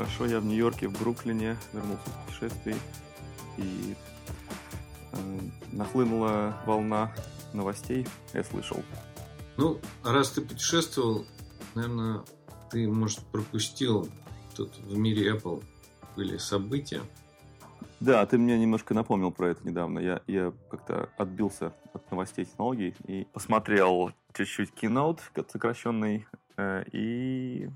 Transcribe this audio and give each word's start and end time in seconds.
хорошо. 0.00 0.26
Я 0.26 0.40
в 0.40 0.46
Нью-Йорке, 0.46 0.88
в 0.88 0.98
Бруклине, 0.98 1.58
вернулся 1.74 2.08
с 2.08 2.26
путешествий. 2.26 2.76
И 3.58 3.94
э, 5.12 5.16
нахлынула 5.72 6.56
волна 6.64 7.12
новостей, 7.52 8.06
я 8.32 8.42
слышал. 8.42 8.78
Ну, 9.58 9.78
раз 10.02 10.30
ты 10.30 10.40
путешествовал, 10.40 11.26
наверное, 11.74 12.22
ты, 12.70 12.88
может, 12.88 13.18
пропустил 13.30 14.08
тут 14.56 14.74
в 14.78 14.96
мире 14.96 15.32
Apple 15.32 15.62
были 16.16 16.38
события. 16.38 17.02
Да, 18.00 18.24
ты 18.24 18.38
мне 18.38 18.58
немножко 18.58 18.94
напомнил 18.94 19.30
про 19.30 19.50
это 19.50 19.66
недавно. 19.68 19.98
Я, 19.98 20.22
я 20.26 20.54
как-то 20.70 21.10
отбился 21.18 21.74
от 21.92 22.10
новостей 22.10 22.46
технологий 22.46 22.94
и 23.06 23.26
посмотрел 23.34 24.12
чуть-чуть 24.32 24.70
Keynote 24.70 25.20
сокращенный. 25.52 26.26
Э, 26.56 26.84
и, 26.90 27.68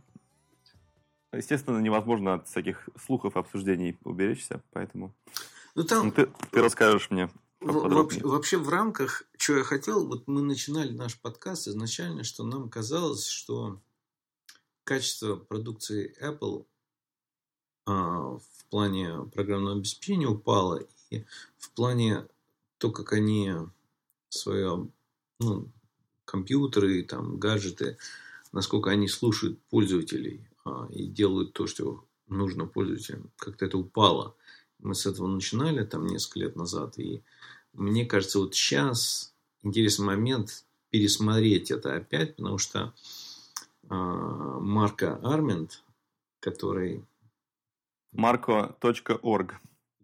естественно, 1.36 1.78
невозможно 1.78 2.34
от 2.34 2.48
всяких 2.48 2.88
слухов, 3.04 3.36
обсуждений 3.36 3.96
уберечься, 4.04 4.62
поэтому 4.72 5.14
ну, 5.74 5.84
там... 5.84 6.06
ну, 6.06 6.12
ты, 6.12 6.28
ты 6.50 6.62
расскажешь 6.62 7.10
мне 7.10 7.30
Вообще, 7.60 8.20
вообще 8.20 8.58
в 8.58 8.68
рамках, 8.68 9.24
что 9.38 9.56
я 9.56 9.64
хотел, 9.64 10.06
вот 10.06 10.28
мы 10.28 10.42
начинали 10.42 10.90
наш 10.92 11.18
подкаст 11.18 11.66
изначально, 11.66 12.22
что 12.22 12.44
нам 12.44 12.68
казалось, 12.68 13.26
что 13.26 13.80
качество 14.84 15.36
продукции 15.36 16.14
Apple 16.20 16.66
а, 17.86 18.36
в 18.36 18.64
плане 18.68 19.30
программного 19.32 19.78
обеспечения 19.78 20.26
упало, 20.26 20.86
и 21.08 21.24
в 21.56 21.70
плане 21.70 22.26
то, 22.76 22.90
как 22.90 23.14
они 23.14 23.52
свое, 24.28 24.90
ну, 25.40 25.72
компьютеры, 26.26 27.02
там, 27.02 27.38
гаджеты, 27.38 27.96
насколько 28.52 28.90
они 28.90 29.08
слушают 29.08 29.58
пользователей 29.70 30.46
и 30.90 31.06
делают 31.06 31.52
то, 31.52 31.66
что 31.66 32.04
нужно 32.26 32.66
пользователям, 32.66 33.30
как-то 33.36 33.66
это 33.66 33.78
упало. 33.78 34.34
Мы 34.78 34.94
с 34.94 35.06
этого 35.06 35.26
начинали 35.26 35.84
там 35.84 36.06
несколько 36.06 36.40
лет 36.40 36.56
назад, 36.56 36.98
и 36.98 37.22
мне 37.72 38.06
кажется, 38.06 38.38
вот 38.38 38.54
сейчас 38.54 39.34
интересный 39.62 40.06
момент 40.06 40.64
пересмотреть 40.90 41.70
это 41.70 41.96
опять, 41.96 42.36
потому 42.36 42.58
что 42.58 42.94
э, 43.82 43.88
Марка 43.88 45.16
Армент, 45.22 45.82
который 46.40 47.04
marco.org. 48.14 49.54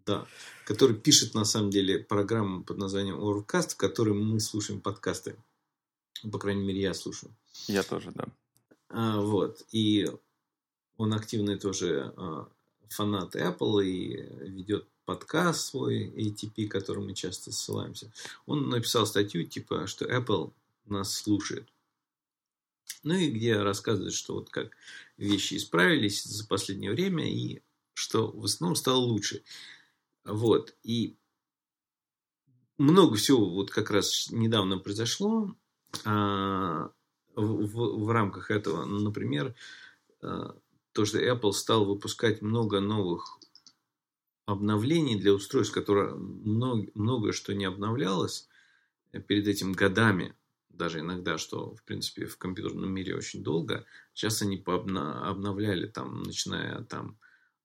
Да, 0.03 0.25
который 0.65 0.95
пишет 0.95 1.35
на 1.35 1.45
самом 1.45 1.69
деле 1.69 1.99
программу 1.99 2.63
под 2.63 2.77
названием 2.77 3.19
Overcast, 3.19 3.73
в 3.73 3.77
которой 3.77 4.15
мы 4.15 4.39
слушаем 4.39 4.81
подкасты. 4.81 5.35
По 6.31 6.39
крайней 6.39 6.63
мере, 6.63 6.81
я 6.81 6.93
слушаю. 6.95 7.31
Я 7.67 7.83
тоже, 7.83 8.11
да. 8.11 8.25
А, 8.89 9.21
вот. 9.21 9.63
И 9.71 10.07
он 11.01 11.15
активный 11.15 11.57
тоже 11.57 12.13
а, 12.15 12.47
фанат 12.89 13.35
Apple 13.35 13.83
и 13.83 14.21
ведет 14.49 14.87
подкаст 15.05 15.65
свой 15.65 16.07
ATP, 16.09 16.67
который 16.67 17.03
мы 17.03 17.15
часто 17.15 17.51
ссылаемся. 17.51 18.13
Он 18.45 18.69
написал 18.69 19.07
статью, 19.07 19.47
типа, 19.47 19.87
что 19.87 20.05
Apple 20.05 20.53
нас 20.85 21.11
слушает. 21.11 21.67
Ну 23.01 23.15
и 23.15 23.31
где 23.31 23.57
рассказывает, 23.57 24.13
что 24.13 24.35
вот 24.35 24.51
как 24.51 24.77
вещи 25.17 25.55
исправились 25.55 26.23
за 26.23 26.47
последнее 26.47 26.91
время 26.91 27.27
и 27.27 27.63
что 27.95 28.27
в 28.27 28.45
основном 28.45 28.75
стало 28.75 28.99
лучше. 28.99 29.41
Вот. 30.23 30.75
И 30.83 31.17
много 32.77 33.15
всего 33.15 33.49
вот 33.49 33.71
как 33.71 33.89
раз 33.89 34.29
недавно 34.29 34.77
произошло 34.77 35.55
а, 36.05 36.91
в, 37.33 37.65
в, 37.65 38.05
в 38.05 38.11
рамках 38.11 38.51
этого. 38.51 38.85
Например, 38.85 39.55
а, 40.21 40.55
то, 40.93 41.05
что 41.05 41.19
Apple 41.19 41.51
стал 41.51 41.85
выпускать 41.85 42.41
много 42.41 42.79
новых 42.79 43.39
обновлений 44.45 45.19
для 45.19 45.33
устройств, 45.33 45.73
которые 45.73 46.15
много, 46.15 46.91
много 46.93 47.33
что 47.33 47.53
не 47.53 47.65
обновлялось 47.65 48.49
перед 49.27 49.47
этим 49.47 49.73
годами, 49.73 50.35
даже 50.69 50.99
иногда, 50.99 51.37
что, 51.37 51.75
в 51.75 51.83
принципе, 51.83 52.25
в 52.25 52.37
компьютерном 52.37 52.91
мире 52.91 53.15
очень 53.15 53.43
долго, 53.43 53.85
сейчас 54.13 54.41
они 54.41 54.61
обновляли, 54.65 55.87
там, 55.87 56.23
начиная 56.23 56.83
там 56.83 57.19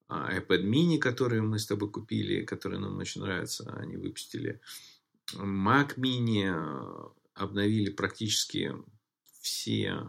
а, 0.09 0.33
iPad 0.37 0.65
mini, 0.65 0.99
который 0.99 1.41
мы 1.41 1.59
с 1.59 1.67
тобой 1.67 1.91
купили, 1.91 2.45
который 2.45 2.79
нам 2.79 2.99
очень 2.99 3.23
нравится, 3.23 3.73
они 3.77 3.97
выпустили 3.97 4.61
Mac 5.35 5.97
mini, 5.97 6.47
а, 6.49 7.13
обновили 7.35 7.91
практически 7.91 8.73
все 9.41 10.05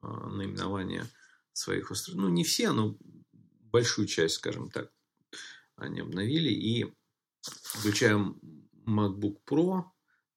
а, 0.00 0.28
наименования 0.28 1.08
своих 1.56 1.90
устройств. 1.90 2.20
Ну, 2.20 2.28
не 2.28 2.44
все, 2.44 2.72
но 2.72 2.96
большую 3.72 4.06
часть, 4.06 4.36
скажем 4.36 4.70
так, 4.70 4.90
они 5.76 6.00
обновили. 6.00 6.50
И 6.50 6.92
включаем 7.40 8.40
MacBook 8.86 9.38
Pro 9.48 9.84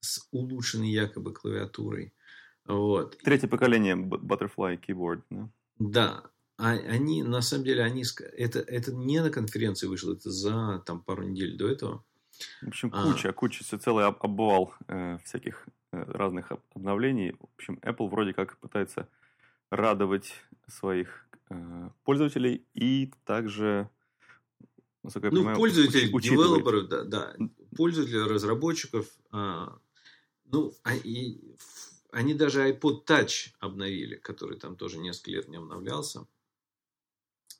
с 0.01 0.27
улучшенной 0.31 0.89
якобы 0.89 1.33
клавиатурой. 1.33 2.13
Вот. 2.65 3.17
Третье 3.17 3.47
поколение 3.47 3.95
Butterfly 3.95 4.79
Keyboard. 4.79 5.23
Да? 5.29 5.49
Да, 5.79 6.31
а 6.57 6.71
они, 6.71 7.23
на 7.23 7.41
самом 7.41 7.63
деле, 7.63 7.83
они, 7.83 8.03
это, 8.37 8.59
это 8.59 8.93
не 8.93 9.21
на 9.21 9.29
конференции 9.29 9.87
вышло, 9.87 10.13
это 10.13 10.29
за 10.29 10.83
там, 10.85 11.01
пару 11.01 11.23
недель 11.23 11.57
до 11.57 11.69
этого. 11.69 12.03
В 12.61 12.67
общем, 12.67 12.91
куча, 12.91 13.29
а. 13.29 13.33
куча, 13.33 13.63
все 13.63 13.77
целый 13.77 14.05
обвал 14.05 14.73
э, 14.87 15.17
всяких 15.23 15.67
э, 15.91 16.03
разных 16.03 16.51
обновлений. 16.73 17.31
В 17.31 17.45
общем, 17.55 17.79
Apple 17.81 18.09
вроде 18.09 18.33
как 18.33 18.57
пытается 18.57 19.07
радовать 19.69 20.33
своих 20.67 21.25
э, 21.49 21.89
пользователей 22.03 22.65
и 22.73 23.11
также, 23.25 23.89
насколько 25.03 25.27
я 25.27 25.31
ну, 25.31 25.37
понимаю, 25.39 25.57
пользователей, 25.57 26.21
девелоперов, 26.21 26.87
да, 26.87 27.03
да, 27.03 27.35
пользователей, 27.75 28.23
разработчиков. 28.23 29.07
А, 29.31 29.79
ну, 30.45 30.73
а, 30.83 30.95
и, 30.95 31.55
они 32.11 32.33
даже 32.33 32.69
iPod 32.69 33.05
Touch 33.05 33.53
обновили, 33.59 34.15
который 34.15 34.57
там 34.57 34.75
тоже 34.75 34.97
несколько 34.97 35.31
лет 35.31 35.47
не 35.47 35.57
обновлялся. 35.57 36.27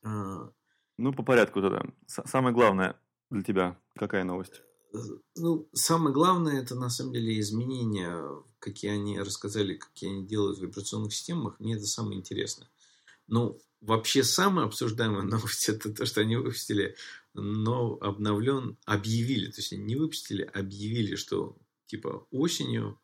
А, 0.04 0.52
ну, 0.98 1.14
по 1.14 1.24
порядку 1.24 1.62
тогда. 1.62 1.84
Самое 2.08 2.54
главное 2.54 3.00
для 3.30 3.44
тебя, 3.44 3.80
какая 3.96 4.24
новость? 4.24 4.64
Ну, 5.36 5.70
самое 5.74 6.14
главное, 6.14 6.62
это 6.62 6.76
на 6.76 6.90
самом 6.90 7.14
деле 7.14 7.40
изменения, 7.40 8.24
какие 8.60 8.92
они 8.92 9.20
рассказали, 9.20 9.76
какие 9.76 10.10
они 10.10 10.26
делают 10.26 10.60
в 10.60 10.64
операционных 10.64 11.14
системах. 11.14 11.60
Мне 11.60 11.76
это 11.76 11.86
самое 11.86 12.18
интересное. 12.18 12.70
Ну, 13.28 13.60
вообще 13.82 14.24
самая 14.24 14.66
обсуждаемая 14.66 15.22
новость 15.24 15.70
это 15.70 15.94
то, 15.94 16.06
что 16.06 16.22
они 16.22 16.36
выпустили, 16.36 16.96
но 17.34 17.98
обновлен, 18.02 18.78
объявили, 18.86 19.52
то 19.52 19.62
есть 19.62 19.72
не 19.72 19.96
выпустили, 19.96 20.42
объявили, 20.42 21.16
что 21.16 21.58
типа 21.86 22.28
осенью, 22.32 23.00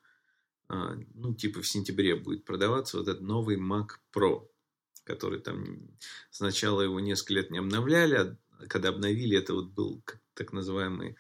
а, 0.68 0.96
ну, 1.14 1.36
типа 1.36 1.62
в 1.62 1.68
сентябре 1.68 2.16
будет 2.16 2.44
продаваться 2.46 2.98
вот 2.98 3.08
этот 3.08 3.22
новый 3.22 3.58
Mac 3.58 3.90
Pro 4.14 4.48
который 5.06 5.40
там 5.40 5.78
сначала 6.32 6.82
его 6.82 7.00
несколько 7.00 7.36
лет 7.36 7.52
не 7.52 7.60
обновляли, 7.60 8.16
а 8.16 8.38
когда 8.68 8.90
обновили, 8.90 9.38
это 9.38 9.54
вот 9.54 9.68
был 9.68 10.04
так 10.34 10.52
называемый 10.52 11.16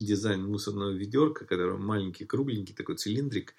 дизайн 0.00 0.44
мусорного 0.44 0.90
ведерка, 0.90 1.44
который 1.44 1.78
маленький, 1.78 2.24
кругленький 2.24 2.74
такой 2.74 2.96
цилиндрик, 2.96 3.54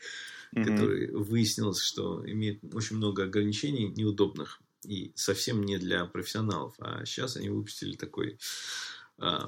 mm-hmm. 0.53 0.63
который 0.63 1.11
выяснилось, 1.11 1.81
что 1.81 2.23
имеет 2.29 2.59
очень 2.73 2.97
много 2.97 3.23
ограничений 3.23 3.89
неудобных 3.89 4.59
и 4.83 5.11
совсем 5.15 5.63
не 5.63 5.77
для 5.77 6.05
профессионалов. 6.05 6.73
А 6.79 7.05
сейчас 7.05 7.37
они 7.37 7.49
выпустили 7.49 7.95
такой 7.95 8.39
а, 9.19 9.47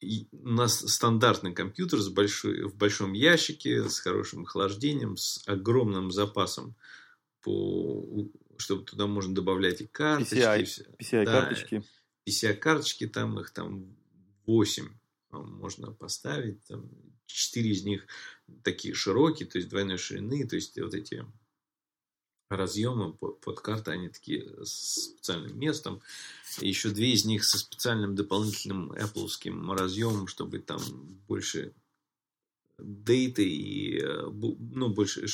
и 0.00 0.28
у 0.32 0.48
нас 0.48 0.78
стандартный 0.78 1.52
компьютер 1.52 1.98
с 2.00 2.08
большой, 2.08 2.62
в 2.64 2.76
большом 2.76 3.12
ящике, 3.12 3.88
с 3.88 3.98
хорошим 3.98 4.44
охлаждением, 4.44 5.16
с 5.16 5.42
огромным 5.46 6.12
запасом 6.12 6.76
по 7.42 8.28
чтобы 8.58 8.84
туда 8.84 9.06
можно 9.06 9.34
добавлять 9.34 9.80
и 9.80 9.86
карточки. 9.86 10.34
PCI, 10.34 10.96
PCI 11.00 11.24
да, 11.24 11.40
карточки. 11.40 11.82
PCI 12.28 12.54
карточки, 12.54 13.06
там 13.06 13.38
их 13.38 13.50
там 13.50 13.96
8 14.46 14.88
можно 15.30 15.92
поставить. 15.92 16.64
Там 16.64 16.90
4 17.26 17.70
из 17.70 17.84
них 17.84 18.06
такие 18.62 18.94
широкие, 18.94 19.48
то 19.48 19.58
есть 19.58 19.68
двойной 19.68 19.98
ширины, 19.98 20.46
то 20.46 20.56
есть 20.56 20.78
вот 20.78 20.94
эти 20.94 21.24
разъемы 22.50 23.12
под 23.12 23.60
карты, 23.60 23.90
они 23.90 24.08
такие 24.08 24.64
с 24.64 25.12
специальным 25.12 25.58
местом. 25.58 26.00
еще 26.60 26.90
две 26.90 27.12
из 27.12 27.24
них 27.24 27.44
со 27.44 27.58
специальным 27.58 28.14
дополнительным 28.14 28.92
Apple 28.92 29.74
разъемом, 29.74 30.28
чтобы 30.28 30.58
там 30.60 30.80
больше 31.28 31.74
дейты 32.78 33.48
и 33.48 34.00
э, 34.00 34.30
ну, 34.30 34.88
больше 34.88 35.26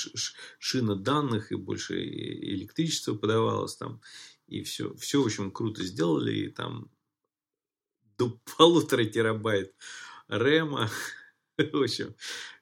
шина 0.59 0.97
данных 0.97 1.53
и 1.53 1.57
больше 1.57 2.03
электричества 2.03 3.15
подавалось 3.15 3.77
там. 3.77 4.01
И 4.47 4.63
все, 4.63 4.95
все, 4.97 5.23
в 5.23 5.27
общем, 5.27 5.51
круто 5.51 5.85
сделали. 5.85 6.35
И 6.35 6.49
там 6.49 6.91
до 8.19 8.39
полутора 8.57 9.05
терабайт 9.05 9.75
рэма. 10.29 10.91
В 11.57 11.83
общем, 11.83 12.15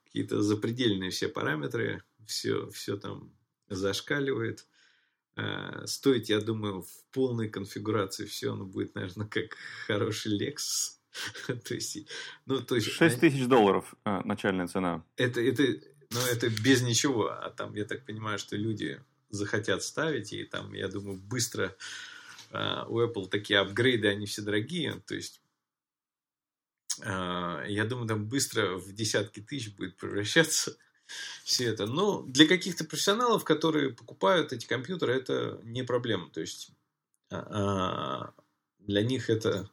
какие-то 0.04 0.42
запредельные 0.42 1.10
все 1.10 1.28
параметры. 1.28 2.02
Все, 2.26 2.70
все 2.70 2.96
там 2.96 3.32
зашкаливает. 3.68 4.66
Э, 5.36 5.86
стоить, 5.86 6.28
я 6.28 6.40
думаю, 6.40 6.82
в 6.82 7.04
полной 7.10 7.48
конфигурации 7.48 8.26
все, 8.26 8.52
оно 8.52 8.64
будет, 8.64 8.94
наверное, 8.94 9.26
как 9.26 9.56
хороший 9.86 10.38
Lexus. 10.38 10.98
то 11.46 11.74
есть, 11.74 12.06
ну, 12.46 12.60
то 12.60 12.74
есть... 12.74 12.88
6 12.88 13.20
тысяч 13.20 13.46
долларов 13.46 13.94
э, 14.04 14.20
начальная 14.24 14.66
цена. 14.66 15.04
Это, 15.16 15.40
это, 15.40 15.62
ну, 16.10 16.20
это 16.30 16.48
без 16.48 16.82
ничего. 16.82 17.28
А 17.28 17.50
там, 17.50 17.74
я 17.74 17.84
так 17.84 18.04
понимаю, 18.04 18.38
что 18.38 18.56
люди 18.56 19.02
захотят 19.30 19.82
ставить, 19.82 20.32
и 20.32 20.44
там, 20.44 20.74
я 20.74 20.88
думаю, 20.88 21.16
быстро 21.16 21.74
э, 22.50 22.84
у 22.88 23.00
Apple 23.00 23.28
такие 23.28 23.58
апгрейды, 23.60 24.08
они 24.08 24.26
все 24.26 24.42
дорогие, 24.42 25.02
то 25.06 25.14
есть 25.14 25.41
я 26.98 27.86
думаю, 27.88 28.06
там 28.06 28.26
быстро 28.26 28.76
в 28.76 28.92
десятки 28.92 29.40
тысяч 29.40 29.74
будет 29.74 29.96
превращаться 29.96 30.76
все 31.44 31.66
это. 31.66 31.86
Но 31.86 32.22
для 32.22 32.46
каких-то 32.46 32.84
профессионалов, 32.84 33.44
которые 33.44 33.90
покупают 33.90 34.52
эти 34.52 34.66
компьютеры, 34.66 35.14
это 35.14 35.60
не 35.64 35.82
проблема. 35.82 36.30
То 36.30 36.40
есть 36.40 36.70
а, 37.30 38.32
для 38.78 39.02
них 39.02 39.30
это 39.30 39.68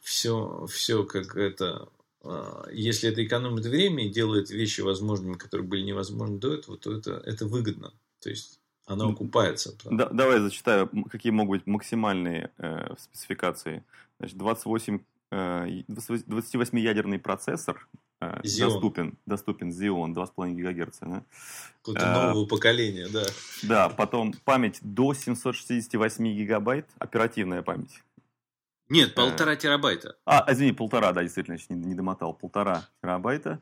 все, 0.00 0.66
все 0.70 1.04
как 1.04 1.36
это... 1.36 1.88
А, 2.22 2.68
если 2.72 3.10
это 3.10 3.24
экономит 3.24 3.66
время 3.66 4.06
и 4.06 4.10
делает 4.10 4.50
вещи 4.50 4.80
возможными, 4.80 5.34
которые 5.34 5.66
были 5.66 5.82
невозможны 5.82 6.38
до 6.38 6.54
этого, 6.54 6.78
то 6.78 6.96
это, 6.96 7.22
это 7.24 7.46
выгодно. 7.46 7.92
То 8.20 8.30
есть 8.30 8.60
она 8.86 9.08
окупается. 9.08 9.76
Да, 9.84 10.08
давай 10.08 10.40
зачитаю, 10.40 10.88
какие 11.10 11.32
могут 11.32 11.60
быть 11.60 11.66
максимальные 11.66 12.52
э, 12.58 12.94
спецификации. 12.98 13.84
Значит, 14.18 14.38
28, 14.38 14.96
э, 14.96 15.00
28-ядерный 15.30 17.18
процессор 17.18 17.88
Э, 18.20 18.40
Xeon. 18.42 18.60
доступен, 18.60 19.18
доступен 19.26 19.68
Xeon 19.70 20.14
2,5 20.14 20.54
ГГц. 20.54 20.98
Да? 21.00 21.22
Какого-то 21.82 22.12
нового 22.12 22.46
поколения, 22.46 23.08
да. 23.12 23.24
Да, 23.62 23.88
потом 23.90 24.32
память 24.44 24.78
до 24.80 25.12
768 25.12 26.34
гигабайт, 26.34 26.86
оперативная 26.98 27.62
память. 27.62 28.02
Нет, 28.88 29.10
э, 29.10 29.14
полтора 29.14 29.56
терабайта. 29.56 30.16
А, 30.24 30.50
извини, 30.50 30.72
полтора, 30.72 31.12
да, 31.12 31.22
действительно, 31.22 31.58
не, 31.68 31.76
не 31.76 31.94
домотал. 31.94 32.32
Полтора 32.32 32.88
терабайта. 33.02 33.60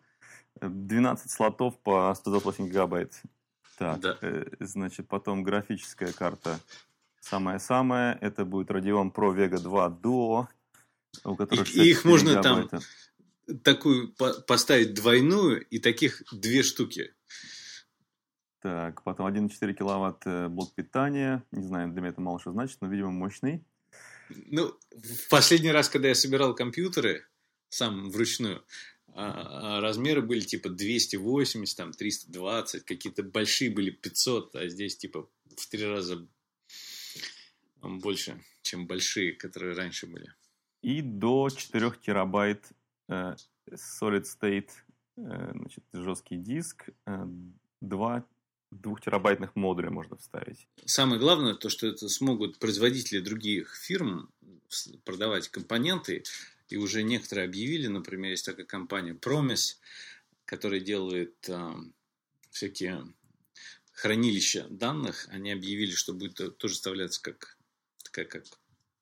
12 0.61 1.31
слотов 1.31 1.77
по 1.81 2.15
128 2.15 2.69
гигабайт. 2.69 3.21
Так, 3.77 3.99
да. 3.99 4.19
э, 4.21 4.45
значит, 4.61 5.09
потом 5.09 5.43
графическая 5.43 6.13
карта 6.13 6.61
самая-самая. 7.21 8.19
Это 8.21 8.45
будет 8.45 8.71
Radeon 8.71 9.13
Pro 9.13 9.35
Vega 9.35 9.59
2 9.59 9.89
Duo, 10.01 10.47
у 11.25 11.37
которых 11.37 11.75
и, 11.75 11.91
их 11.91 12.05
можно 12.05 12.43
там 12.43 12.69
такую 13.63 14.15
поставить 14.47 14.95
двойную 14.95 15.65
и 15.67 15.79
таких 15.79 16.23
две 16.33 16.63
штуки. 16.63 17.15
Так, 18.61 19.03
потом 19.03 19.27
1,4 19.27 19.75
киловатт 19.75 20.23
э, 20.25 20.49
блок 20.49 20.75
питания. 20.75 21.45
Не 21.53 21.67
знаю, 21.67 21.93
для 21.93 22.01
меня 22.01 22.13
это 22.13 22.23
мало 22.23 22.41
что 22.41 22.53
значит, 22.53 22.79
но, 22.81 22.89
видимо, 22.89 23.11
мощный. 23.11 23.63
Ну, 24.31 24.75
в 24.91 25.29
последний 25.29 25.71
раз, 25.71 25.91
когда 25.91 26.09
я 26.09 26.15
собирал 26.15 26.55
компьютеры, 26.55 27.27
сам 27.69 28.09
вручную, 28.09 28.65
а, 29.09 29.77
а 29.77 29.81
размеры 29.81 30.23
были 30.23 30.41
типа 30.41 30.71
280, 30.71 31.77
там 31.77 31.93
320, 31.93 32.85
какие-то 32.85 33.23
большие 33.23 33.71
были 33.71 33.91
500, 33.91 34.57
а 34.57 34.69
здесь 34.69 34.97
типа 34.97 35.29
в 35.57 35.69
три 35.69 35.85
раза 35.85 36.27
больше, 37.83 38.43
чем 38.63 38.87
большие, 38.87 39.35
которые 39.35 39.75
раньше 39.75 40.07
были. 40.07 40.33
И 40.85 41.03
до 41.03 41.49
4 41.49 41.93
терабайт 42.03 42.75
Э, 43.09 43.35
solid 44.01 44.25
State 44.25 44.71
э, 45.17 45.53
значит, 45.53 45.85
жесткий 45.93 46.37
диск, 46.37 46.89
э, 47.07 47.27
два 47.81 48.25
двухтерабайтных 48.71 49.55
модуля 49.55 49.91
можно 49.91 50.17
вставить. 50.17 50.67
Самое 50.85 51.21
главное, 51.21 51.55
то, 51.55 51.69
что 51.69 51.87
это 51.87 52.09
смогут 52.09 52.59
производители 52.59 53.21
других 53.21 53.77
фирм 53.77 54.31
продавать 55.05 55.49
компоненты, 55.49 56.25
и 56.69 56.77
уже 56.77 57.05
некоторые 57.05 57.47
объявили, 57.47 57.87
например, 57.87 58.33
есть 58.33 58.47
такая 58.47 58.67
компания 58.67 59.13
Promise, 59.13 59.77
которая 60.45 60.81
делает 60.81 61.49
э, 61.49 61.73
всякие 62.51 63.05
хранилища 63.93 64.67
данных, 64.71 65.29
они 65.31 65.53
объявили, 65.53 65.93
что 65.93 66.15
будет 66.15 66.57
тоже 66.59 66.75
вставляться 66.75 67.23
как 67.23 67.59
такая 68.03 68.25
как 68.25 68.45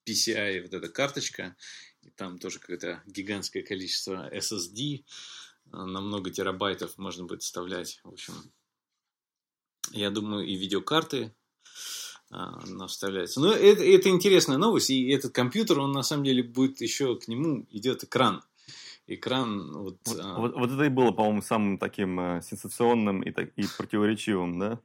PCI 0.07 0.63
вот 0.63 0.75
эта 0.75 0.89
карточка, 0.89 1.57
и 2.03 2.11
там 2.11 2.39
тоже 2.39 2.59
какое-то 2.59 3.03
гигантское 3.07 3.63
количество 3.63 4.29
SSD, 4.35 5.05
а, 5.71 5.87
на 5.87 6.01
много 6.01 6.31
терабайтов 6.31 6.99
можно 6.99 7.25
будет 7.25 7.43
вставлять. 7.43 8.01
В 8.05 8.13
общем, 8.13 8.35
я 9.93 10.11
думаю, 10.11 10.47
и 10.47 10.57
видеокарты 10.57 11.35
а, 12.31 12.87
вставляются. 12.87 13.41
Но 13.41 13.53
это, 13.53 13.85
это 13.85 14.09
интересная 14.09 14.59
новость, 14.59 14.91
и 14.91 15.09
этот 15.11 15.33
компьютер, 15.33 15.79
он 15.81 15.93
на 15.93 16.03
самом 16.03 16.25
деле 16.25 16.43
будет 16.43 16.81
еще 16.81 17.17
к 17.17 17.29
нему 17.29 17.67
идет 17.71 18.05
экран. 18.05 18.43
Экран 19.07 19.73
вот, 19.73 19.99
вот, 20.07 20.19
а... 20.21 20.39
вот, 20.39 20.55
вот 20.55 20.71
это 20.71 20.85
и 20.85 20.89
было, 20.89 21.11
по-моему, 21.11 21.43
самым 21.43 21.77
таким 21.77 22.19
э, 22.21 22.43
сенсационным 22.43 23.23
и, 23.23 23.33
так, 23.33 23.51
и 23.57 23.65
противоречивым, 23.77 24.59
да? 24.59 24.81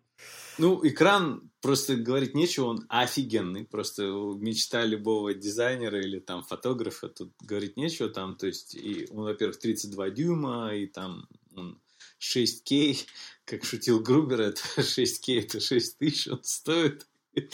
Ну, 0.57 0.85
экран, 0.87 1.51
просто 1.61 1.95
говорить 1.95 2.33
нечего, 2.33 2.65
он 2.65 2.85
офигенный. 2.89 3.65
Просто 3.65 4.03
мечта 4.03 4.85
любого 4.85 5.33
дизайнера 5.33 5.99
или 5.99 6.19
там 6.19 6.43
фотографа, 6.43 7.09
тут 7.09 7.33
говорить 7.41 7.77
нечего. 7.77 8.09
Там, 8.09 8.35
то 8.35 8.47
есть, 8.47 8.73
и 8.75 9.07
он, 9.11 9.25
во-первых, 9.25 9.59
32 9.59 10.09
дюйма, 10.09 10.73
и 10.73 10.87
там 10.87 11.27
он 11.55 11.79
6К, 12.19 13.05
как 13.45 13.63
шутил 13.65 13.99
Грубер, 13.99 14.41
это 14.41 14.61
6К, 14.77 15.39
это 15.39 15.59
6 15.59 15.97
тысяч 15.97 16.27
он 16.27 16.43
стоит. 16.43 17.07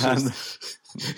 А, 0.00 0.16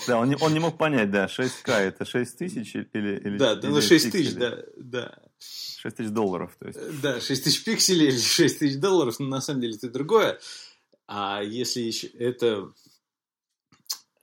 да, 0.07 0.19
он 0.19 0.29
не, 0.29 0.37
он 0.37 0.53
не 0.53 0.61
мог 0.61 0.79
понять, 0.79 1.11
да, 1.11 1.27
6К 1.27 1.73
это 1.73 2.05
6 2.05 2.39
тысяч 2.39 2.75
или... 2.75 3.19
или 3.19 3.39
да, 3.39 3.55
да, 3.57 3.69
ну 3.69 3.81
6 3.81 4.11
тысяч, 4.11 4.35
да, 4.35 4.63
да. 4.77 5.19
6 5.39 5.97
тысяч 5.97 6.11
долларов, 6.11 6.57
то 6.59 6.69
есть. 6.69 7.01
Да, 7.01 7.21
6 7.21 7.45
тысяч 7.45 7.65
пикселей 7.65 8.09
или 8.09 8.19
6 8.19 8.59
тысяч 8.59 8.79
долларов, 8.79 9.19
но 9.19 9.27
на 9.27 9.41
самом 9.41 9.61
деле 9.61 9.75
это 9.75 9.91
другое. 9.91 10.41
А 11.07 11.43
если 11.43 11.81
еще 11.81 12.07
это... 12.09 12.73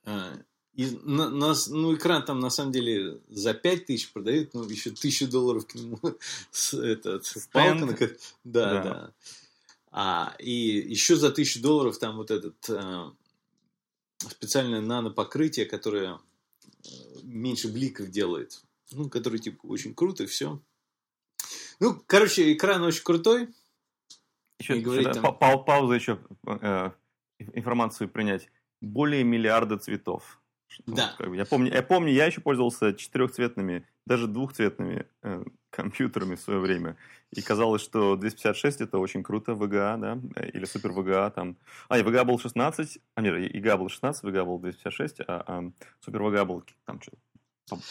А, 0.05 0.37
и 0.73 0.97
на, 1.03 1.29
на, 1.29 1.53
ну, 1.67 1.95
экран 1.95 2.25
там 2.25 2.39
на 2.39 2.49
самом 2.49 2.71
деле 2.71 3.19
за 3.29 3.53
5 3.53 3.85
тысяч 3.85 4.11
продают, 4.11 4.53
ну, 4.53 4.63
еще 4.67 4.91
тысячу 4.91 5.27
долларов 5.27 5.67
к 5.67 5.75
нему 5.75 5.99
с, 6.51 6.73
этот, 6.73 7.25
палка. 7.51 8.15
Да, 8.43 8.73
да, 8.73 8.83
да. 8.83 9.13
А, 9.91 10.35
и 10.39 10.51
еще 10.51 11.15
за 11.17 11.31
тысячу 11.31 11.61
долларов 11.61 11.99
там 11.99 12.15
вот 12.15 12.31
этот 12.31 12.69
а, 12.69 13.13
специальное 14.29 14.81
нанопокрытие, 14.81 15.65
которое 15.65 16.19
э, 16.83 16.87
меньше 17.23 17.67
бликов 17.67 18.09
делает. 18.09 18.61
Ну, 18.91 19.09
который, 19.09 19.39
типа, 19.39 19.65
очень 19.67 19.93
круто, 19.93 20.23
и 20.23 20.27
все. 20.27 20.61
Ну, 21.81 21.99
короче, 22.05 22.53
экран 22.53 22.83
очень 22.83 23.03
крутой. 23.03 23.49
Еще, 24.59 24.75
говорить, 24.75 25.11
там... 25.11 25.35
па 25.35 25.57
пауза 25.57 25.95
еще 25.95 26.19
э, 26.45 26.91
информацию 27.53 28.07
принять. 28.07 28.49
Более 28.81 29.23
миллиарда 29.23 29.79
цветов. 29.79 30.39
Да. 30.85 31.15
как 31.17 31.29
бы, 31.29 31.35
я, 31.35 31.45
помню, 31.45 31.73
я 31.73 31.83
помню, 31.83 32.13
я 32.13 32.27
еще 32.27 32.39
пользовался 32.39 32.93
четырехцветными, 32.93 33.85
даже 34.05 34.27
двухцветными 34.27 35.07
э, 35.23 35.43
компьютерами 35.71 36.35
в 36.35 36.39
свое 36.39 36.59
время. 36.59 36.97
И 37.31 37.41
казалось, 37.41 37.81
что 37.81 38.15
256 38.15 38.81
это 38.81 38.99
очень 38.99 39.23
круто, 39.23 39.53
VGA, 39.53 39.97
да, 39.97 40.19
э, 40.35 40.51
или 40.51 40.65
супер 40.65 40.91
VGA 40.91 41.31
там. 41.31 41.57
А, 41.89 41.97
нет, 41.97 42.05
VGA 42.05 42.23
был 42.23 42.39
16, 42.39 42.99
а 43.15 43.21
нет, 43.21 43.33
EGA 43.55 43.77
был 43.77 43.89
16, 43.89 44.23
VGA 44.23 44.45
был 44.45 44.59
256, 44.59 45.21
а, 45.21 45.43
а 45.47 45.71
супер 45.99 46.21
VGA 46.21 46.45
был 46.45 46.63
там 46.85 47.01
что 47.01 47.13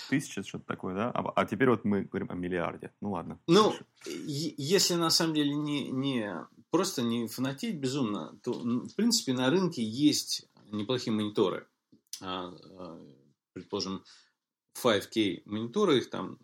тысяча, 0.08 0.42
что-то 0.42 0.64
такое, 0.66 0.94
да? 0.94 1.10
А, 1.10 1.32
а 1.34 1.44
теперь 1.46 1.70
вот 1.70 1.84
мы 1.84 2.02
говорим 2.02 2.30
о 2.30 2.34
миллиарде. 2.34 2.92
Ну 3.00 3.12
ладно. 3.12 3.40
Ну, 3.46 3.74
если 4.04 4.94
на 4.94 5.10
самом 5.10 5.34
деле 5.34 5.54
не, 5.54 5.90
не 5.90 6.34
просто 6.70 7.02
не 7.02 7.26
фанатеть 7.26 7.76
безумно, 7.76 8.38
то, 8.42 8.52
в 8.52 8.94
принципе, 8.94 9.32
на 9.32 9.50
рынке 9.50 9.82
есть 9.82 10.48
неплохие 10.70 11.14
мониторы. 11.14 11.66
А, 12.20 12.54
а, 12.76 13.00
предположим, 13.52 14.04
5K 14.82 15.42
мониторы, 15.44 15.98
их 15.98 16.10
там 16.10 16.38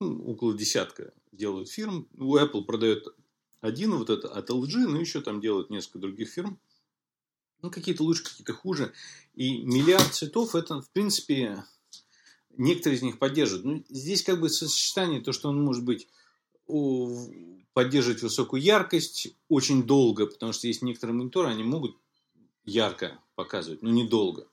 ну, 0.00 0.22
около 0.26 0.56
десятка 0.56 1.12
делают 1.32 1.68
фирм. 1.68 2.08
У 2.14 2.36
Apple 2.36 2.64
продает 2.64 3.06
один, 3.60 3.96
вот 3.96 4.10
это 4.10 4.28
от 4.28 4.50
LG, 4.50 4.86
но 4.86 5.00
еще 5.00 5.20
там 5.20 5.40
делают 5.40 5.70
несколько 5.70 5.98
других 5.98 6.28
фирм. 6.28 6.58
Ну, 7.62 7.70
какие-то 7.70 8.04
лучше, 8.04 8.24
какие-то 8.24 8.52
хуже. 8.52 8.92
И 9.34 9.62
миллиард 9.64 10.14
цветов, 10.14 10.54
это, 10.54 10.82
в 10.82 10.90
принципе, 10.90 11.64
некоторые 12.56 12.98
из 12.98 13.02
них 13.02 13.18
поддерживают. 13.18 13.64
Ну, 13.64 13.84
здесь 13.88 14.22
как 14.22 14.40
бы 14.40 14.48
сочетание, 14.48 15.20
то, 15.20 15.32
что 15.32 15.48
он 15.48 15.62
может 15.62 15.84
быть 15.84 16.08
поддерживать 17.72 18.22
высокую 18.22 18.62
яркость 18.62 19.28
очень 19.48 19.84
долго, 19.84 20.26
потому 20.26 20.52
что 20.52 20.66
есть 20.66 20.82
некоторые 20.82 21.14
мониторы, 21.16 21.48
они 21.48 21.62
могут 21.62 21.96
ярко 22.64 23.20
показывать, 23.34 23.82
но 23.82 23.90
недолго. 23.90 24.48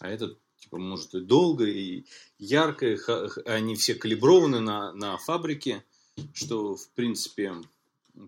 А 0.00 0.08
этот 0.08 0.38
типа 0.58 0.78
может 0.78 1.14
и 1.14 1.20
долго, 1.20 1.64
и 1.64 2.04
ярко, 2.38 2.96
они 3.46 3.76
все 3.76 3.94
калиброваны 3.94 4.60
на, 4.60 4.92
на 4.92 5.16
фабрике, 5.16 5.84
что 6.34 6.76
в 6.76 6.88
принципе 6.90 7.54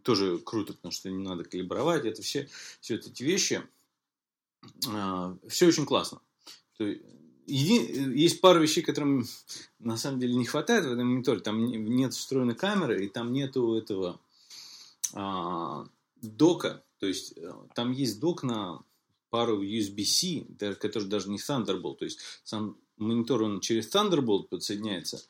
тоже 0.02 0.38
круто, 0.38 0.72
потому 0.72 0.92
что 0.92 1.10
не 1.10 1.18
надо 1.18 1.44
калибровать, 1.44 2.04
это 2.04 2.22
все, 2.22 2.48
все 2.80 2.94
эти 2.94 3.22
вещи. 3.22 3.62
а, 4.88 5.36
все 5.48 5.66
очень 5.66 5.86
классно. 5.86 6.20
Есть, 7.48 7.90
есть 7.90 8.40
пару 8.40 8.60
вещей, 8.60 8.82
которым 8.82 9.26
на 9.78 9.96
самом 9.96 10.20
деле 10.20 10.34
не 10.34 10.44
хватает 10.44 10.84
в 10.84 10.92
этом 10.92 11.08
мониторе. 11.08 11.40
Там 11.40 11.58
нет 11.66 12.14
встроенной 12.14 12.54
камеры, 12.54 13.04
и 13.04 13.08
там 13.08 13.32
нету 13.32 13.74
этого 13.74 14.20
а, 15.14 15.86
дока. 16.20 16.84
То 16.98 17.06
есть 17.06 17.36
э, 17.36 17.52
там 17.74 17.92
есть 17.92 18.20
док 18.20 18.42
на 18.42 18.82
пару 19.30 19.62
USB-C, 19.62 20.74
который 20.76 21.08
даже 21.08 21.30
не 21.30 21.38
Thunderbolt. 21.38 21.96
То 21.96 22.04
есть 22.04 22.20
сам 22.44 22.76
монитор 22.96 23.42
он 23.42 23.60
через 23.60 23.94
Thunderbolt 23.94 24.48
подсоединяется, 24.48 25.24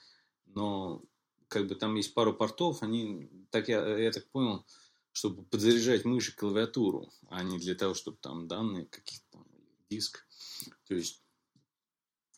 но 0.46 1.02
как 1.48 1.66
бы 1.66 1.74
там 1.74 1.94
есть 1.94 2.14
пару 2.14 2.32
портов, 2.34 2.82
они, 2.82 3.28
так 3.50 3.68
я, 3.68 3.98
я 3.98 4.10
так 4.12 4.26
понял, 4.28 4.64
чтобы 5.12 5.42
подзаряжать 5.44 6.04
мышь 6.04 6.30
и 6.30 6.32
клавиатуру, 6.32 7.10
а 7.28 7.42
не 7.42 7.58
для 7.58 7.74
того, 7.74 7.94
чтобы 7.94 8.18
там 8.20 8.48
данные 8.48 8.86
какие-то 8.86 9.38
диск. 9.90 10.26
То 10.86 10.94
есть 10.94 11.22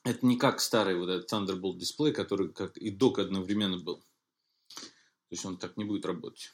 это 0.05 0.27
не 0.27 0.37
как 0.37 0.61
старый 0.61 0.97
вот 0.97 1.09
этот 1.09 1.33
Thunderbolt 1.33 1.79
дисплей, 1.79 2.13
который 2.13 2.49
как 2.49 2.77
и 2.77 2.91
док 2.91 3.19
одновременно 3.19 3.79
был. 3.79 3.97
То 3.97 5.35
есть 5.35 5.45
он 5.45 5.57
так 5.57 5.77
не 5.77 5.85
будет 5.85 6.07
работать. 6.07 6.53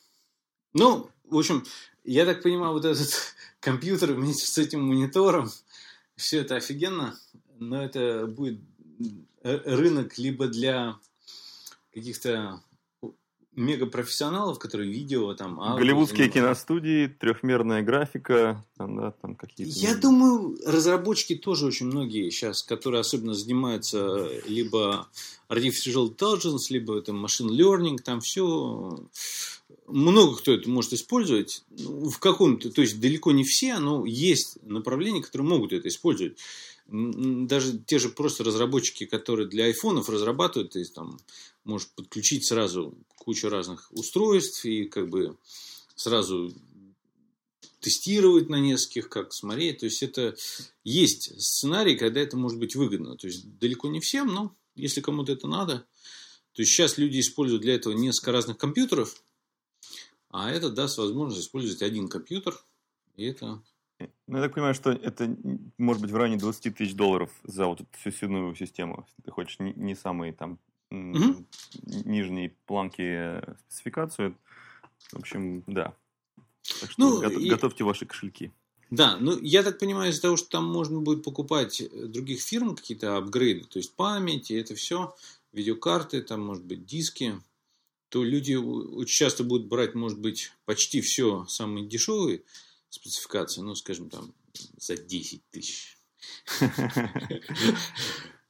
Ну, 0.73 1.11
в 1.25 1.39
общем, 1.39 1.65
я 2.05 2.27
так 2.27 2.43
понимаю, 2.43 2.73
вот 2.73 2.85
этот 2.85 3.09
компьютер 3.61 4.13
вместе 4.13 4.47
с 4.47 4.59
этим 4.59 4.83
монитором, 4.83 5.51
все 6.17 6.41
это 6.41 6.57
офигенно, 6.57 7.19
но 7.59 7.83
это 7.83 8.27
будет 8.27 8.61
рынок 9.43 10.19
либо 10.19 10.49
для 10.49 10.99
каких-то 11.93 12.63
мегапрофессионалов, 13.57 14.59
которые 14.59 14.91
видео 14.91 15.35
там... 15.35 15.59
Аудио, 15.61 15.79
Голливудские 15.79 16.29
киностудии, 16.29 17.07
трехмерная 17.09 17.83
графика, 17.83 18.65
там, 18.77 18.97
да, 18.97 19.11
там 19.23 19.35
какие-то... 19.35 19.73
Я 19.79 19.97
думаю, 19.97 20.59
разработчики 20.65 21.35
тоже 21.35 21.67
очень 21.67 21.87
многие 21.87 22.31
сейчас, 22.31 22.63
которые 22.63 23.01
особенно 23.01 23.35
занимаются 23.35 24.31
либо 24.47 25.09
artificial 25.49 26.15
intelligence, 26.15 26.67
либо 26.71 26.99
это 26.99 27.13
machine 27.13 27.49
learning, 27.49 27.99
там 27.99 28.21
все... 28.21 28.99
Много 29.89 30.37
кто 30.37 30.53
это 30.53 30.69
может 30.69 30.93
использовать. 30.93 31.65
Ну, 31.71 32.11
в 32.11 32.19
каком-то, 32.19 32.71
то 32.71 32.81
есть 32.81 32.99
далеко 33.01 33.31
не 33.31 33.45
все, 33.45 33.79
но 33.79 34.05
есть 34.05 34.59
направления, 34.63 35.23
которые 35.23 35.49
могут 35.49 35.73
это 35.73 35.87
использовать 35.87 36.39
даже 36.89 37.79
те 37.79 37.99
же 37.99 38.11
просто 38.11 38.45
разработчики, 38.45 39.07
которые 39.07 39.49
для 39.49 39.65
айфонов 39.65 40.09
разрабатывают, 40.09 40.73
то 40.73 40.79
есть 40.79 40.95
там 40.95 41.19
можешь 41.65 41.89
подключить 41.89 42.47
сразу 42.47 42.97
кучу 43.17 43.49
разных 43.49 43.91
устройств 43.91 44.65
и 44.65 44.85
как 44.85 45.09
бы 45.09 45.37
сразу 45.97 46.55
тестировать 47.81 48.49
на 48.49 48.57
нескольких, 48.57 49.09
как 49.09 49.33
смотреть. 49.33 49.79
То 49.79 49.87
есть 49.87 50.03
это 50.03 50.37
есть 50.85 51.33
сценарий, 51.41 51.97
когда 51.97 52.21
это 52.21 52.37
может 52.37 52.59
быть 52.59 52.75
выгодно. 52.77 53.17
То 53.17 53.27
есть 53.27 53.59
далеко 53.59 53.89
не 53.89 54.01
всем, 54.01 54.29
но 54.29 54.55
если 54.75 55.01
кому-то 55.01 55.33
это 55.33 55.49
надо. 55.49 55.87
То 56.53 56.63
есть 56.63 56.73
сейчас 56.73 56.99
люди 56.99 57.21
используют 57.21 57.63
для 57.63 57.75
этого 57.75 57.93
несколько 57.93 58.33
разных 58.33 58.59
компьютеров, 58.59 59.23
а 60.31 60.51
это 60.51 60.71
даст 60.71 60.99
возможность 60.99 61.43
использовать 61.43 61.83
один 61.83 62.09
компьютер. 62.09 62.59
И 63.17 63.25
это 63.25 63.63
ну, 63.99 64.37
я 64.37 64.43
так 64.43 64.55
понимаю, 64.55 64.75
что 64.75 64.91
это 64.91 65.35
может 65.79 66.03
быть 66.03 66.11
в 66.11 66.17
районе 66.17 66.37
20 66.39 66.77
тысяч 66.77 66.95
долларов 66.95 67.31
за 67.45 67.67
вот 67.67 67.81
эту 67.81 67.89
всю 67.99 68.11
сильную 68.11 68.55
систему. 68.55 69.07
Если 69.09 69.23
ты 69.23 69.31
хочешь 69.31 69.59
не, 69.59 69.73
не 69.75 69.95
самые 69.95 70.33
там 70.33 70.59
угу. 70.91 71.47
нижние 71.83 72.55
планки 72.67 73.03
э, 73.03 73.55
спецификацию. 73.69 74.37
В 75.13 75.19
общем, 75.19 75.63
да. 75.67 75.95
Так 76.81 76.91
что 76.91 77.01
ну, 77.01 77.21
готов, 77.21 77.43
и... 77.43 77.49
готовьте 77.49 77.85
ваши 77.85 78.07
кошельки. 78.07 78.51
Да, 78.91 79.17
ну 79.19 79.39
я 79.41 79.63
так 79.63 79.79
понимаю, 79.79 80.11
из-за 80.11 80.23
того, 80.23 80.37
что 80.37 80.49
там 80.49 80.65
можно 80.65 81.01
будет 81.01 81.25
покупать 81.25 81.83
других 81.93 82.41
фирм 82.41 82.77
какие-то 82.77 83.17
апгрейды, 83.17 83.65
то 83.65 83.79
есть 83.79 83.95
память 83.97 84.51
и 84.51 84.55
это 84.55 84.77
все, 84.77 85.15
видеокарты, 85.53 86.23
там 86.23 86.43
может 86.43 86.65
быть 86.65 86.87
диски, 86.87 87.41
то 88.11 88.23
люди 88.23 88.55
очень 88.55 89.17
часто 89.17 89.43
будут 89.43 89.67
брать, 89.67 89.95
может 89.95 90.21
быть, 90.21 90.53
почти 90.67 91.01
все 91.01 91.47
самые 91.47 91.87
дешевые 91.87 92.43
спецификации, 92.97 93.61
ну, 93.61 93.75
скажем, 93.75 94.11
там, 94.11 94.35
за 94.77 94.97
10 94.97 95.43
тысяч. 95.51 95.99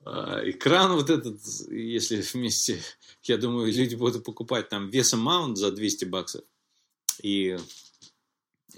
А, 0.08 0.40
экран 0.48 0.92
вот 0.92 1.10
этот, 1.10 1.40
если 1.68 2.20
вместе, 2.20 2.80
я 3.24 3.38
думаю, 3.38 3.72
люди 3.72 3.96
будут 3.96 4.22
покупать 4.22 4.68
там 4.68 4.88
весом 4.88 5.18
маунт 5.18 5.58
за 5.58 5.72
200 5.72 6.04
баксов 6.04 6.44
и, 7.24 7.56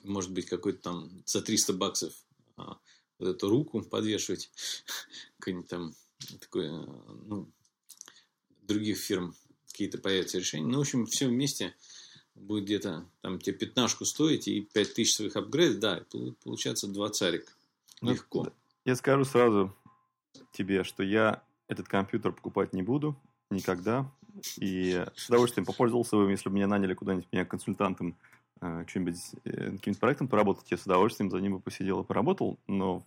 может 0.05 0.33
быть, 0.33 0.47
какой-то 0.47 0.81
там 0.81 1.23
за 1.27 1.43
300 1.43 1.75
баксов 1.75 2.15
а, 2.57 2.79
вот 3.19 3.29
эту 3.29 3.51
руку 3.51 3.83
подвешивать, 3.83 4.51
какой-нибудь 5.39 5.69
там 5.69 5.95
такой, 6.41 6.71
ну, 6.71 7.53
других 8.63 8.97
фирм 8.97 9.37
какие-то 9.67 9.99
появятся 9.99 10.39
решения. 10.39 10.67
Ну, 10.67 10.79
в 10.79 10.81
общем, 10.81 11.05
все 11.05 11.29
вместе 11.29 11.75
будет 12.41 12.65
где-то 12.65 13.07
там 13.21 13.39
тебе 13.39 13.57
пятнашку 13.57 14.05
стоить 14.05 14.49
и 14.49 14.61
5 14.61 14.95
тысяч 14.95 15.15
своих 15.15 15.37
апгрейдов, 15.37 15.79
да, 15.81 16.03
получается 16.43 16.89
два 16.89 17.11
царик. 17.11 17.57
Ну, 18.01 18.13
Легко. 18.13 18.53
Я 18.85 18.97
скажу 18.97 19.25
сразу 19.25 19.75
тебе, 20.53 20.85
что 20.85 21.03
я 21.03 21.43
этот 21.69 21.89
компьютер 21.89 22.33
покупать 22.33 22.73
не 22.73 22.83
буду 22.83 23.17
никогда. 23.51 24.11
И 24.57 25.05
с 25.17 25.29
удовольствием 25.29 25.67
попользовался 25.67 26.17
бы, 26.17 26.31
если 26.31 26.49
бы 26.49 26.55
меня 26.55 26.67
наняли 26.67 26.95
куда-нибудь 26.95 27.29
меня 27.33 27.45
консультантом 27.45 28.17
э, 28.61 28.85
чем-нибудь, 28.87 29.19
э, 29.45 29.51
каким-нибудь 29.73 29.99
проектом 30.01 30.29
поработать, 30.29 30.71
я 30.71 30.77
с 30.77 30.85
удовольствием 30.87 31.31
за 31.31 31.39
ним 31.39 31.55
бы 31.55 31.61
посидел 31.61 32.01
и 32.01 32.05
поработал. 32.05 32.59
Но 32.67 33.05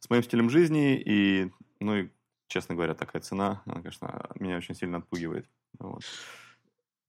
с 0.00 0.08
моим 0.08 0.22
стилем 0.22 0.48
жизни 0.48 0.96
и, 0.96 1.50
ну 1.80 1.96
и, 1.96 2.08
честно 2.48 2.74
говоря, 2.74 2.94
такая 2.94 3.20
цена, 3.20 3.62
она, 3.66 3.76
конечно, 3.76 4.30
меня 4.38 4.56
очень 4.56 4.74
сильно 4.74 4.98
отпугивает. 4.98 5.46
Вот. 5.78 6.02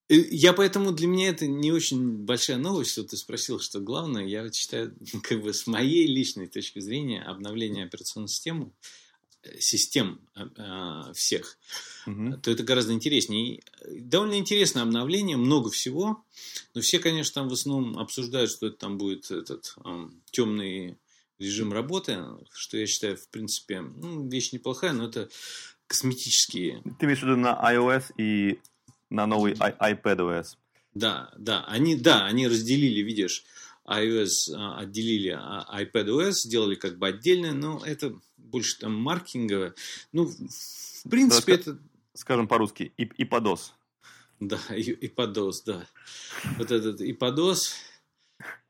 Я 0.07 0.53
поэтому 0.53 0.91
для 0.91 1.07
меня 1.07 1.29
это 1.29 1.47
не 1.47 1.71
очень 1.71 2.17
большая 2.17 2.57
новость, 2.57 2.91
что 2.91 3.03
ты 3.03 3.17
спросил, 3.17 3.59
что 3.59 3.79
главное. 3.79 4.25
Я 4.25 4.51
считаю, 4.51 4.95
как 5.23 5.41
бы 5.41 5.53
с 5.53 5.65
моей 5.65 6.05
личной 6.05 6.47
точки 6.47 6.79
зрения, 6.79 7.23
обновление 7.23 7.85
операционной 7.85 8.27
системы, 8.27 8.71
э, 9.41 9.59
систем 9.59 10.21
э, 10.35 11.11
всех, 11.15 11.57
угу. 12.05 12.37
то 12.37 12.51
это 12.51 12.61
гораздо 12.63 12.93
интереснее. 12.93 13.63
довольно 13.89 14.35
интересное 14.35 14.83
обновление, 14.83 15.37
много 15.37 15.71
всего. 15.71 16.23
Но 16.75 16.81
все, 16.81 16.99
конечно, 16.99 17.41
там 17.41 17.49
в 17.49 17.53
основном 17.53 17.97
обсуждают, 17.97 18.51
что 18.51 18.67
это 18.67 18.77
там 18.77 18.99
будет 18.99 19.31
этот 19.31 19.73
э, 19.83 20.09
темный 20.29 20.97
режим 21.39 21.73
работы, 21.73 22.23
что 22.53 22.77
я 22.77 22.85
считаю, 22.85 23.17
в 23.17 23.27
принципе, 23.29 23.81
ну, 23.81 24.27
вещь 24.29 24.51
неплохая, 24.51 24.93
но 24.93 25.07
это 25.07 25.29
косметические. 25.87 26.81
Ты 26.99 27.05
имеешь 27.05 27.19
в 27.19 27.23
виду 27.23 27.35
на 27.35 27.59
iOS 27.73 28.13
и 28.17 28.59
на 29.15 29.25
новый 29.25 29.53
iPadOS. 29.53 30.57
Да, 30.93 31.31
да, 31.37 31.65
они, 31.65 31.95
да, 31.95 32.25
они 32.25 32.47
разделили, 32.47 33.01
видишь, 33.01 33.43
iOS 33.87 34.53
а, 34.55 34.79
отделили 34.79 35.35
а, 35.37 35.67
iPadOS, 35.81 36.31
сделали 36.45 36.75
как 36.75 36.97
бы 36.97 37.07
отдельное, 37.07 37.53
но 37.53 37.81
это 37.85 38.13
больше 38.37 38.79
там 38.79 38.95
маркетинговое. 38.95 39.73
Ну, 40.11 40.25
в 40.25 41.09
принципе, 41.09 41.57
да, 41.57 41.61
это... 41.61 41.79
Скажем 42.13 42.47
по-русски, 42.47 42.93
иподос. 42.97 43.73
Да, 44.39 44.59
иподос, 44.69 45.63
да. 45.63 45.85
Вот 46.57 46.71
этот 46.71 47.01
иподос. 47.01 47.75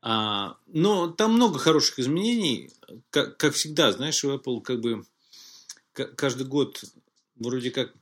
А, 0.02 0.56
но 0.66 1.08
там 1.08 1.34
много 1.34 1.58
хороших 1.58 1.98
изменений. 1.98 2.70
Как, 3.10 3.36
как 3.36 3.54
всегда, 3.54 3.92
знаешь, 3.92 4.22
у 4.24 4.34
Apple 4.34 4.60
как 4.62 4.80
бы 4.80 5.04
каждый 5.92 6.46
год 6.46 6.82
вроде 7.36 7.70
как 7.70 7.92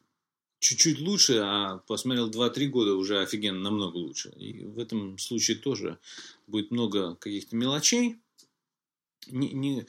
чуть-чуть 0.64 0.98
лучше, 1.00 1.40
а 1.42 1.78
посмотрел 1.86 2.30
2-3 2.30 2.66
года 2.68 2.94
уже 2.94 3.20
офигенно 3.20 3.60
намного 3.60 3.98
лучше. 3.98 4.30
И 4.30 4.64
в 4.64 4.78
этом 4.78 5.18
случае 5.18 5.58
тоже 5.58 5.98
будет 6.46 6.70
много 6.70 7.16
каких-то 7.16 7.54
мелочей. 7.54 8.16
Не, 9.26 9.52
не, 9.52 9.86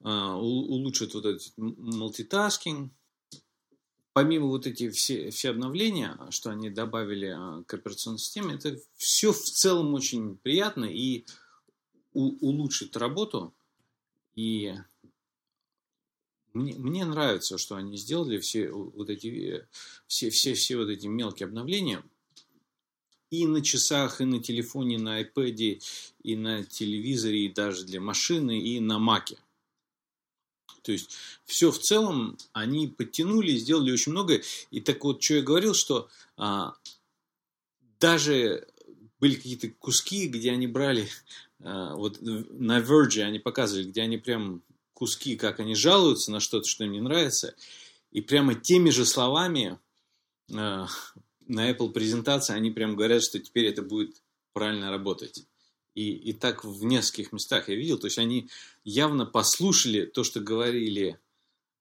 а, 0.00 0.36
улучшит 0.36 1.14
вот 1.14 1.26
этот 1.26 1.52
мультитаскинг. 1.56 2.92
Помимо 4.12 4.46
вот 4.46 4.66
эти 4.66 4.90
все, 4.90 5.30
все 5.30 5.50
обновления, 5.50 6.16
что 6.30 6.50
они 6.50 6.70
добавили 6.70 7.34
а, 7.36 7.64
к 7.64 7.74
операционной 7.74 8.20
системе, 8.20 8.54
это 8.54 8.78
все 8.94 9.32
в 9.32 9.42
целом 9.42 9.92
очень 9.92 10.36
приятно 10.36 10.84
и 10.84 11.24
у, 12.12 12.48
улучшит 12.48 12.96
работу. 12.96 13.52
И 14.36 14.72
мне, 16.54 16.74
мне 16.74 17.04
нравится, 17.04 17.58
что 17.58 17.76
они 17.76 17.96
сделали 17.96 18.38
все 18.38 18.70
вот 18.70 19.10
эти 19.10 19.66
все, 20.06 20.30
все, 20.30 20.54
все 20.54 20.76
вот 20.76 20.88
эти 20.88 21.06
мелкие 21.06 21.46
обновления. 21.46 22.02
И 23.30 23.46
на 23.46 23.62
часах, 23.62 24.20
и 24.20 24.24
на 24.24 24.42
телефоне, 24.42 24.98
на 24.98 25.22
iPad, 25.22 25.80
и 26.22 26.36
на 26.36 26.64
телевизоре, 26.64 27.46
и 27.46 27.52
даже 27.52 27.84
для 27.84 28.00
машины, 28.00 28.60
и 28.60 28.78
на 28.78 28.98
Маке. 28.98 29.38
То 30.82 30.92
есть 30.92 31.16
все 31.44 31.70
в 31.70 31.78
целом 31.78 32.36
они 32.52 32.88
подтянули, 32.88 33.56
сделали 33.56 33.92
очень 33.92 34.12
много. 34.12 34.42
И 34.70 34.80
так 34.80 35.02
вот, 35.04 35.22
что 35.22 35.34
я 35.34 35.42
говорил, 35.42 35.74
что 35.74 36.08
а, 36.36 36.74
даже 38.00 38.66
были 39.20 39.36
какие-то 39.36 39.70
куски, 39.70 40.26
где 40.26 40.50
они 40.50 40.66
брали, 40.66 41.08
а, 41.60 41.94
вот 41.94 42.18
на 42.20 42.80
Verge 42.80 43.22
они 43.22 43.38
показывали, 43.38 43.84
где 43.84 44.02
они 44.02 44.18
прям 44.18 44.62
куски, 45.02 45.34
как 45.34 45.58
они 45.58 45.74
жалуются 45.74 46.30
на 46.30 46.38
что-то, 46.38 46.68
что 46.68 46.84
им 46.84 46.92
не 46.92 47.00
нравится, 47.00 47.56
и 48.12 48.20
прямо 48.20 48.54
теми 48.54 48.90
же 48.90 49.04
словами 49.04 49.80
э, 50.48 50.54
на 50.54 51.70
Apple 51.70 51.90
презентации 51.90 52.54
они 52.54 52.70
прям 52.70 52.94
говорят, 52.94 53.24
что 53.24 53.40
теперь 53.40 53.66
это 53.66 53.82
будет 53.82 54.22
правильно 54.52 54.92
работать. 54.92 55.44
И, 55.96 56.12
и 56.12 56.32
так 56.32 56.62
в 56.64 56.84
нескольких 56.84 57.32
местах 57.32 57.68
я 57.68 57.74
видел. 57.74 57.98
То 57.98 58.06
есть 58.06 58.18
они 58.18 58.48
явно 58.84 59.26
послушали 59.26 60.04
то, 60.06 60.22
что 60.22 60.38
говорили 60.38 61.18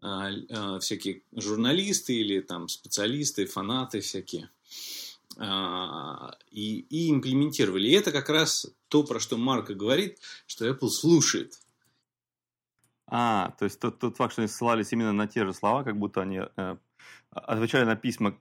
э, 0.01 0.07
э, 0.07 0.79
всякие 0.79 1.21
журналисты 1.31 2.15
или 2.15 2.39
там 2.39 2.67
специалисты, 2.69 3.45
фанаты 3.45 3.99
всякие. 3.99 4.49
Э, 5.37 6.31
и, 6.49 6.79
и 6.89 7.11
имплементировали. 7.11 7.87
И 7.87 7.93
это 7.93 8.11
как 8.11 8.29
раз 8.29 8.65
то, 8.87 9.03
про 9.03 9.19
что 9.19 9.37
Марко 9.37 9.75
говорит, 9.75 10.17
что 10.47 10.67
Apple 10.67 10.89
слушает. 10.89 11.59
А, 13.13 13.53
то 13.59 13.65
есть 13.65 13.77
тот, 13.79 13.99
тот 13.99 14.15
факт, 14.15 14.31
что 14.31 14.41
они 14.41 14.47
ссылались 14.49 14.93
именно 14.93 15.11
на 15.11 15.27
те 15.27 15.45
же 15.45 15.53
слова, 15.53 15.83
как 15.83 15.97
будто 15.97 16.21
они 16.21 16.39
э, 16.55 16.77
отвечали 17.29 17.83
на 17.83 17.97
письма. 17.97 18.37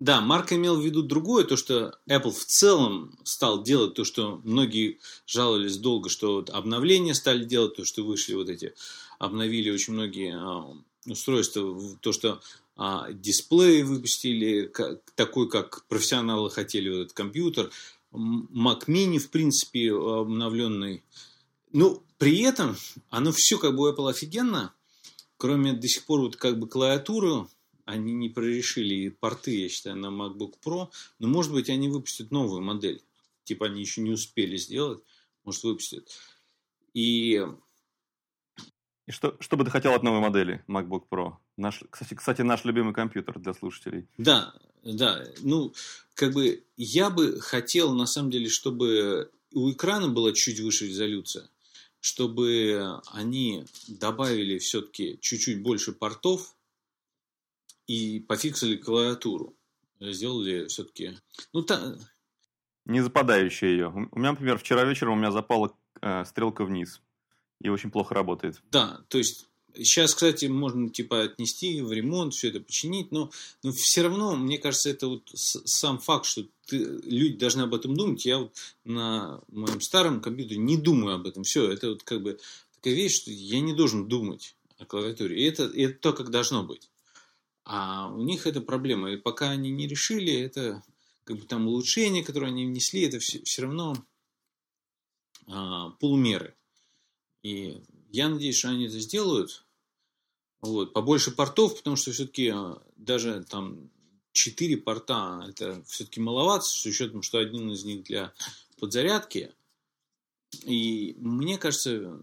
Да, 0.00 0.20
Марк 0.20 0.52
имел 0.52 0.80
в 0.80 0.84
виду 0.84 1.04
другое, 1.04 1.44
то, 1.44 1.56
что 1.56 1.96
Apple 2.08 2.32
в 2.32 2.44
целом 2.44 3.16
стал 3.22 3.62
делать 3.62 3.94
то, 3.94 4.02
что 4.02 4.40
многие 4.42 4.98
жаловались 5.26 5.76
долго, 5.76 6.08
что 6.08 6.34
вот 6.34 6.50
обновления 6.50 7.14
стали 7.14 7.44
делать, 7.44 7.76
то, 7.76 7.84
что 7.84 8.02
вышли 8.02 8.34
вот 8.34 8.48
эти, 8.48 8.74
обновили 9.20 9.70
очень 9.70 9.92
многие 9.92 10.36
а, 10.36 10.66
устройства, 11.06 11.76
то, 12.00 12.12
что 12.12 12.40
а, 12.76 13.12
дисплей 13.12 13.82
выпустили, 13.84 14.66
как, 14.66 15.02
такой, 15.14 15.48
как 15.48 15.84
профессионалы 15.86 16.50
хотели 16.50 16.88
вот 16.90 16.98
этот 16.98 17.12
компьютер, 17.12 17.70
Mac 18.12 18.86
Mini, 18.86 19.18
в 19.18 19.30
принципе, 19.30 19.92
обновленный. 19.92 21.04
Ну, 21.72 22.02
при 22.18 22.40
этом 22.40 22.76
оно 23.10 23.32
все 23.32 23.58
как 23.58 23.76
бы 23.76 23.88
у 23.88 23.92
Apple 23.92 24.10
офигенно, 24.10 24.74
кроме 25.36 25.72
до 25.72 25.86
сих 25.88 26.04
пор 26.06 26.20
вот 26.20 26.36
как 26.36 26.58
бы 26.58 26.68
клавиатуру, 26.68 27.48
они 27.84 28.12
не 28.12 28.28
прорешили 28.28 29.08
порты, 29.08 29.62
я 29.62 29.68
считаю, 29.68 29.96
на 29.96 30.08
MacBook 30.08 30.54
Pro, 30.62 30.88
но 31.18 31.28
может 31.28 31.52
быть 31.52 31.70
они 31.70 31.88
выпустят 31.88 32.30
новую 32.30 32.62
модель. 32.62 33.02
Типа 33.44 33.66
они 33.66 33.80
еще 33.80 34.02
не 34.02 34.10
успели 34.10 34.56
сделать, 34.56 35.02
может 35.44 35.62
выпустят. 35.64 36.10
И 36.92 37.42
и 39.06 39.10
что, 39.10 39.38
что 39.40 39.56
бы 39.56 39.64
ты 39.64 39.70
хотел 39.70 39.94
от 39.94 40.02
новой 40.02 40.20
модели 40.20 40.62
MacBook 40.68 41.04
Pro? 41.10 41.36
Наш, 41.56 41.82
кстати, 41.88 42.12
кстати, 42.12 42.42
наш 42.42 42.66
любимый 42.66 42.92
компьютер 42.92 43.38
для 43.38 43.54
слушателей. 43.54 44.06
Да, 44.18 44.52
да. 44.84 45.24
Ну, 45.40 45.72
как 46.12 46.34
бы 46.34 46.62
я 46.76 47.08
бы 47.08 47.40
хотел, 47.40 47.94
на 47.94 48.04
самом 48.04 48.30
деле, 48.30 48.50
чтобы 48.50 49.30
у 49.54 49.70
экрана 49.70 50.08
была 50.08 50.34
чуть 50.34 50.60
выше 50.60 50.88
резолюция 50.88 51.48
чтобы 52.08 53.02
они 53.12 53.66
добавили 53.86 54.56
все-таки 54.58 55.18
чуть-чуть 55.20 55.62
больше 55.62 55.92
портов 55.92 56.56
и 57.86 58.20
пофиксили 58.20 58.76
клавиатуру. 58.76 59.54
Сделали 60.00 60.68
все-таки... 60.68 61.18
Ну, 61.52 61.62
та... 61.62 61.96
Не 62.86 63.02
западающая 63.02 63.68
ее. 63.68 64.08
У 64.10 64.18
меня, 64.18 64.30
например, 64.30 64.58
вчера 64.58 64.84
вечером 64.84 65.14
у 65.14 65.16
меня 65.16 65.30
запала 65.30 65.76
э, 66.00 66.24
стрелка 66.24 66.64
вниз. 66.64 67.02
И 67.60 67.68
очень 67.68 67.90
плохо 67.90 68.14
работает. 68.14 68.62
Да, 68.70 69.04
то 69.08 69.18
есть 69.18 69.46
Сейчас, 69.74 70.14
кстати, 70.14 70.46
можно 70.46 70.88
типа 70.88 71.22
отнести 71.22 71.80
в 71.80 71.92
ремонт, 71.92 72.34
все 72.34 72.48
это 72.48 72.60
починить, 72.60 73.12
но, 73.12 73.30
но 73.62 73.72
все 73.72 74.02
равно, 74.02 74.34
мне 74.34 74.58
кажется, 74.58 74.90
это 74.90 75.06
вот 75.08 75.30
сам 75.34 75.98
факт, 75.98 76.26
что 76.26 76.46
ты, 76.66 76.78
люди 77.04 77.36
должны 77.36 77.62
об 77.62 77.74
этом 77.74 77.94
думать. 77.94 78.24
Я 78.24 78.38
вот 78.38 78.56
на 78.84 79.40
моем 79.48 79.80
старом 79.80 80.20
компьютере 80.20 80.58
не 80.58 80.76
думаю 80.76 81.16
об 81.16 81.26
этом. 81.26 81.44
Все, 81.44 81.70
это 81.70 81.90
вот 81.90 82.02
как 82.02 82.22
бы 82.22 82.38
такая 82.74 82.94
вещь, 82.94 83.16
что 83.16 83.30
я 83.30 83.60
не 83.60 83.74
должен 83.74 84.08
думать 84.08 84.56
о 84.78 84.84
клавиатуре. 84.84 85.38
И 85.38 85.44
это, 85.44 85.66
и 85.66 85.82
это 85.82 85.98
то, 85.98 86.12
как 86.12 86.30
должно 86.30 86.64
быть. 86.64 86.90
А 87.64 88.10
у 88.10 88.22
них 88.22 88.46
это 88.46 88.60
проблема. 88.60 89.12
И 89.12 89.16
пока 89.16 89.50
они 89.50 89.70
не 89.70 89.86
решили, 89.86 90.32
это 90.32 90.82
как 91.24 91.36
бы 91.36 91.44
там 91.44 91.68
улучшения, 91.68 92.24
которые 92.24 92.48
они 92.48 92.64
внесли, 92.64 93.02
это 93.02 93.18
все, 93.18 93.42
все 93.44 93.62
равно 93.62 93.94
а, 95.46 95.90
полумеры. 96.00 96.56
И 97.42 97.82
я 98.10 98.28
надеюсь, 98.28 98.56
что 98.56 98.68
они 98.68 98.86
это 98.86 98.98
сделают. 99.00 99.64
Вот, 100.60 100.92
побольше 100.92 101.30
портов, 101.30 101.76
потому 101.76 101.96
что 101.96 102.10
все-таки 102.10 102.48
а, 102.48 102.82
даже 102.96 103.44
там 103.48 103.90
4 104.32 104.76
порта 104.78 105.44
это 105.48 105.82
все-таки 105.84 106.20
маловато, 106.20 106.64
с 106.64 106.84
учетом, 106.84 107.22
что 107.22 107.38
один 107.38 107.70
из 107.70 107.84
них 107.84 108.04
для 108.04 108.32
подзарядки. 108.78 109.54
И 110.64 111.14
мне 111.18 111.58
кажется, 111.58 112.22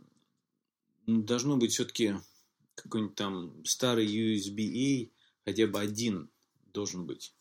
должно 1.07 1.57
быть 1.57 1.73
все-таки 1.73 2.15
какой-нибудь 2.75 3.15
там 3.15 3.65
старый 3.65 4.05
USB-A, 4.07 5.09
хотя 5.45 5.67
бы 5.67 5.79
один 5.79 6.29
должен 6.73 7.05
быть. 7.05 7.33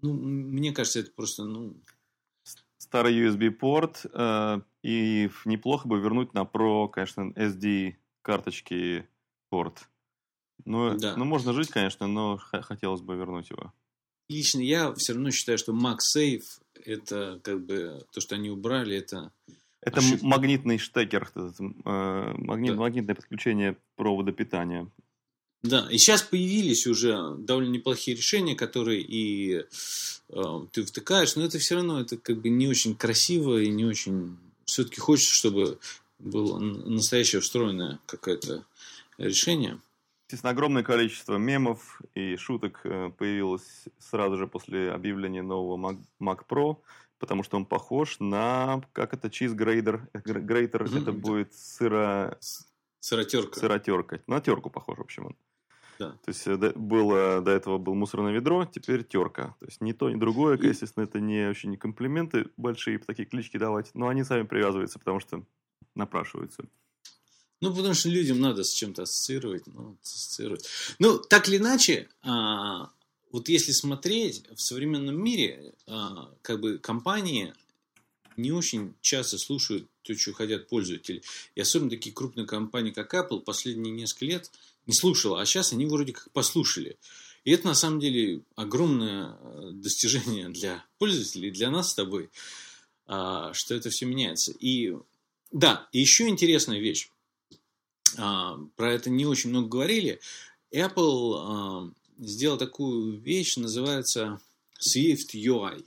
Ну, 0.00 0.12
мне 0.14 0.72
кажется, 0.72 1.00
это 1.00 1.10
просто, 1.12 1.44
ну... 1.44 1.76
Старый 2.88 3.14
USB-порт, 3.26 4.06
э, 4.12 4.60
и 4.82 5.30
неплохо 5.44 5.86
бы 5.86 6.00
вернуть 6.00 6.32
на 6.32 6.44
Pro, 6.44 6.88
конечно, 6.88 7.32
SD-карточки 7.36 9.06
порт. 9.50 9.90
Ну, 10.64 10.96
да. 10.96 11.14
ну, 11.16 11.26
можно 11.26 11.52
жить, 11.52 11.68
конечно, 11.68 12.06
но 12.06 12.38
хотелось 12.38 13.02
бы 13.02 13.14
вернуть 13.14 13.50
его. 13.50 13.74
Лично 14.30 14.60
я 14.60 14.94
все 14.94 15.12
равно 15.12 15.30
считаю, 15.30 15.58
что 15.58 15.72
MagSafe 15.72 16.44
это 16.84 17.40
как 17.44 17.64
бы 17.64 18.06
то, 18.10 18.20
что 18.20 18.36
они 18.36 18.48
убрали, 18.48 18.96
это 18.96 19.32
это 19.80 19.98
ошибка. 20.00 20.26
магнитный 20.26 20.78
штекер, 20.78 21.30
э, 21.36 22.34
магнит, 22.38 22.72
да. 22.72 22.80
магнитное 22.80 23.14
подключение 23.14 23.76
провода 23.96 24.32
питания. 24.32 24.90
Да, 25.62 25.88
и 25.90 25.98
сейчас 25.98 26.22
появились 26.22 26.86
уже 26.86 27.34
довольно 27.36 27.70
неплохие 27.70 28.16
решения, 28.16 28.54
которые 28.54 29.00
и 29.02 29.64
э, 30.28 30.42
ты 30.72 30.84
втыкаешь, 30.84 31.34
но 31.34 31.44
это 31.44 31.58
все 31.58 31.74
равно 31.74 32.00
это 32.00 32.16
как 32.16 32.40
бы 32.40 32.48
не 32.48 32.68
очень 32.68 32.94
красиво 32.94 33.60
и 33.60 33.68
не 33.68 33.84
очень. 33.84 34.36
Все-таки 34.64 35.00
хочется, 35.00 35.34
чтобы 35.34 35.78
было 36.20 36.58
настоящее 36.58 37.40
встроенное 37.40 37.98
какое-то 38.06 38.64
решение. 39.18 39.80
Естественно, 40.28 40.50
огромное 40.50 40.82
количество 40.82 41.38
мемов 41.38 42.02
и 42.14 42.36
шуток 42.36 42.80
э, 42.84 43.10
появилось 43.16 43.86
сразу 43.98 44.36
же 44.36 44.46
после 44.46 44.92
объявления 44.92 45.42
нового 45.42 45.76
Mac, 45.76 45.98
Mac 46.20 46.40
Pro, 46.48 46.76
потому 47.18 47.42
что 47.42 47.56
он 47.56 47.64
похож 47.64 48.20
на, 48.20 48.82
как 48.92 49.14
это, 49.14 49.28
grater, 49.28 50.02
grater 50.12 50.84
mm-hmm. 50.84 51.02
это 51.02 51.12
будет 51.12 51.54
сыро... 51.54 52.38
Сыротерка. 53.00 53.58
Сыротерка. 53.58 54.20
На 54.26 54.40
терку 54.40 54.70
похож, 54.70 54.98
в 54.98 55.00
общем, 55.00 55.26
он. 55.26 55.36
Да. 55.98 56.10
То 56.10 56.28
есть 56.28 56.46
э, 56.46 56.56
было, 56.76 57.40
до 57.40 57.50
этого 57.50 57.78
был 57.78 57.94
мусорное 57.94 58.32
ведро, 58.32 58.64
теперь 58.66 59.04
терка. 59.04 59.56
То 59.58 59.66
есть 59.66 59.80
ни 59.80 59.92
то, 59.92 60.08
ни 60.10 60.18
другое, 60.18 60.56
и... 60.56 60.68
естественно, 60.68 61.04
это 61.04 61.20
не 61.20 61.48
очень 61.48 61.76
комплименты 61.76 62.46
большие, 62.56 62.98
такие 62.98 63.26
клички 63.26 63.56
давать, 63.56 63.90
но 63.94 64.08
они 64.08 64.24
сами 64.24 64.44
привязываются, 64.44 64.98
потому 64.98 65.20
что 65.20 65.44
напрашиваются. 65.94 66.64
Ну, 67.60 67.74
потому 67.74 67.94
что 67.94 68.08
людям 68.08 68.40
надо 68.40 68.62
с 68.62 68.72
чем-то 68.72 69.02
ассоциировать. 69.02 69.66
Ну, 69.66 69.98
ассоциировать. 70.02 70.68
ну 71.00 71.18
так 71.18 71.48
или 71.48 71.56
иначе, 71.56 72.08
а, 72.22 72.90
вот 73.32 73.48
если 73.48 73.72
смотреть 73.72 74.44
в 74.54 74.60
современном 74.60 75.20
мире, 75.20 75.74
а, 75.86 76.32
как 76.42 76.60
бы 76.60 76.78
компании 76.78 77.52
не 78.36 78.52
очень 78.52 78.94
часто 79.00 79.36
слушают 79.36 79.88
то, 80.02 80.14
что 80.16 80.32
хотят 80.32 80.68
пользователи. 80.68 81.22
И 81.56 81.60
особенно 81.60 81.90
такие 81.90 82.14
крупные 82.14 82.46
компании, 82.46 82.92
как 82.92 83.12
Apple, 83.12 83.40
последние 83.40 83.92
несколько 83.92 84.26
лет 84.26 84.50
не 84.88 84.94
слушала, 84.94 85.40
а 85.40 85.46
сейчас 85.46 85.72
они 85.72 85.86
вроде 85.86 86.14
как 86.14 86.32
послушали. 86.32 86.98
И 87.44 87.52
это 87.52 87.66
на 87.68 87.74
самом 87.74 88.00
деле 88.00 88.42
огромное 88.56 89.26
а, 89.26 89.70
достижение 89.72 90.48
для 90.58 90.84
пользователей, 90.98 91.52
для 91.52 91.70
нас 91.70 91.90
с 91.90 91.94
тобой, 91.94 92.30
а, 93.06 93.52
что 93.52 93.74
это 93.74 93.90
все 93.90 94.06
меняется. 94.06 94.52
И 94.58 94.96
да, 95.52 95.86
еще 95.92 96.26
интересная 96.28 96.80
вещь. 96.80 97.10
А, 98.16 98.58
про 98.76 98.94
это 98.94 99.10
не 99.10 99.26
очень 99.26 99.50
много 99.50 99.68
говорили. 99.68 100.20
Apple 100.72 101.34
а, 101.36 101.92
сделал 102.18 102.56
такую 102.56 103.20
вещь, 103.20 103.56
называется 103.56 104.40
Swift 104.80 105.34
UI. 105.34 105.84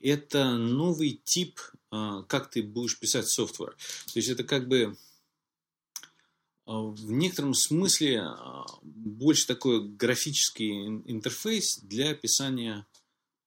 Это 0.00 0.56
новый 0.56 1.20
тип, 1.24 1.60
как 1.90 2.48
ты 2.50 2.62
будешь 2.62 2.98
писать 2.98 3.28
софтвер. 3.28 3.76
То 4.12 4.18
есть 4.18 4.30
это 4.30 4.44
как 4.44 4.66
бы 4.66 4.96
в 6.70 7.10
некотором 7.10 7.54
смысле 7.54 8.28
больше 8.82 9.46
такой 9.46 9.88
графический 9.88 10.86
интерфейс 11.06 11.78
для 11.78 12.14
писания 12.14 12.86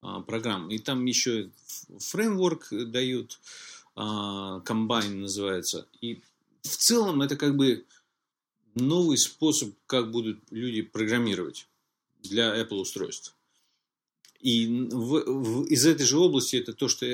программ. 0.02 0.70
И 0.70 0.78
там 0.80 1.06
еще 1.06 1.50
фреймворк 2.00 2.68
дают, 2.72 3.40
Combine 3.96 5.16
называется. 5.16 5.88
И 6.02 6.22
в 6.64 6.76
целом 6.76 7.22
это 7.22 7.38
как 7.38 7.56
бы 7.56 7.86
новый 8.76 9.18
способ, 9.18 9.74
как 9.86 10.12
будут 10.12 10.40
люди 10.50 10.82
программировать 10.82 11.68
для 12.22 12.60
Apple 12.60 12.80
устройств. 12.80 13.36
И 14.42 14.68
в, 14.92 15.24
в, 15.26 15.66
из 15.68 15.86
этой 15.86 16.06
же 16.06 16.18
области 16.18 16.58
это 16.58 16.74
то, 16.74 16.90
что 16.90 17.06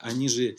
они 0.00 0.28
же 0.28 0.58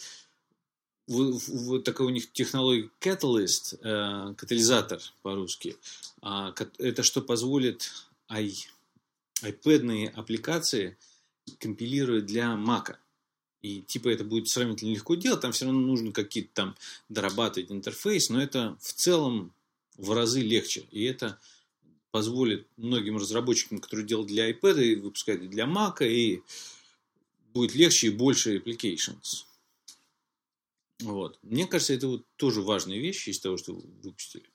вот 1.07 1.83
такая 1.83 2.07
у 2.07 2.11
них 2.11 2.31
технология 2.31 2.89
Catalyst, 2.99 3.77
э, 3.81 4.33
катализатор 4.35 4.99
по-русски. 5.21 5.75
Э, 6.21 6.51
это 6.79 7.03
что 7.03 7.21
позволит 7.21 7.91
i, 8.29 8.53
iPad 9.41 10.07
аппликации 10.15 10.97
компилировать 11.59 12.25
для 12.25 12.53
Mac. 12.53 12.95
И 13.61 13.81
типа 13.81 14.09
это 14.09 14.23
будет 14.23 14.47
сравнительно 14.47 14.93
легко 14.93 15.15
делать, 15.15 15.41
там 15.41 15.51
все 15.51 15.65
равно 15.65 15.79
нужно 15.79 16.11
какие-то 16.11 16.51
там 16.53 16.75
дорабатывать 17.09 17.71
интерфейс, 17.71 18.29
но 18.29 18.41
это 18.41 18.77
в 18.79 18.93
целом 18.93 19.53
в 19.97 20.11
разы 20.11 20.41
легче. 20.41 20.85
И 20.91 21.03
это 21.03 21.39
позволит 22.11 22.67
многим 22.77 23.17
разработчикам, 23.17 23.79
которые 23.79 24.05
делают 24.05 24.29
для 24.29 24.49
iPad, 24.51 24.83
и 24.83 24.95
выпускают 24.95 25.49
для 25.49 25.65
Mac, 25.65 26.05
и 26.07 26.41
будет 27.53 27.75
легче 27.75 28.07
и 28.07 28.11
больше 28.11 28.57
applications. 28.57 29.44
Вот. 31.01 31.39
Мне 31.43 31.67
кажется, 31.67 31.93
это 31.93 32.07
вот 32.07 32.25
тоже 32.37 32.61
важные 32.61 32.99
вещи 32.99 33.29
из 33.29 33.39
того, 33.39 33.57
что 33.57 33.73
вы 33.73 33.81
выпустили. 34.03 34.49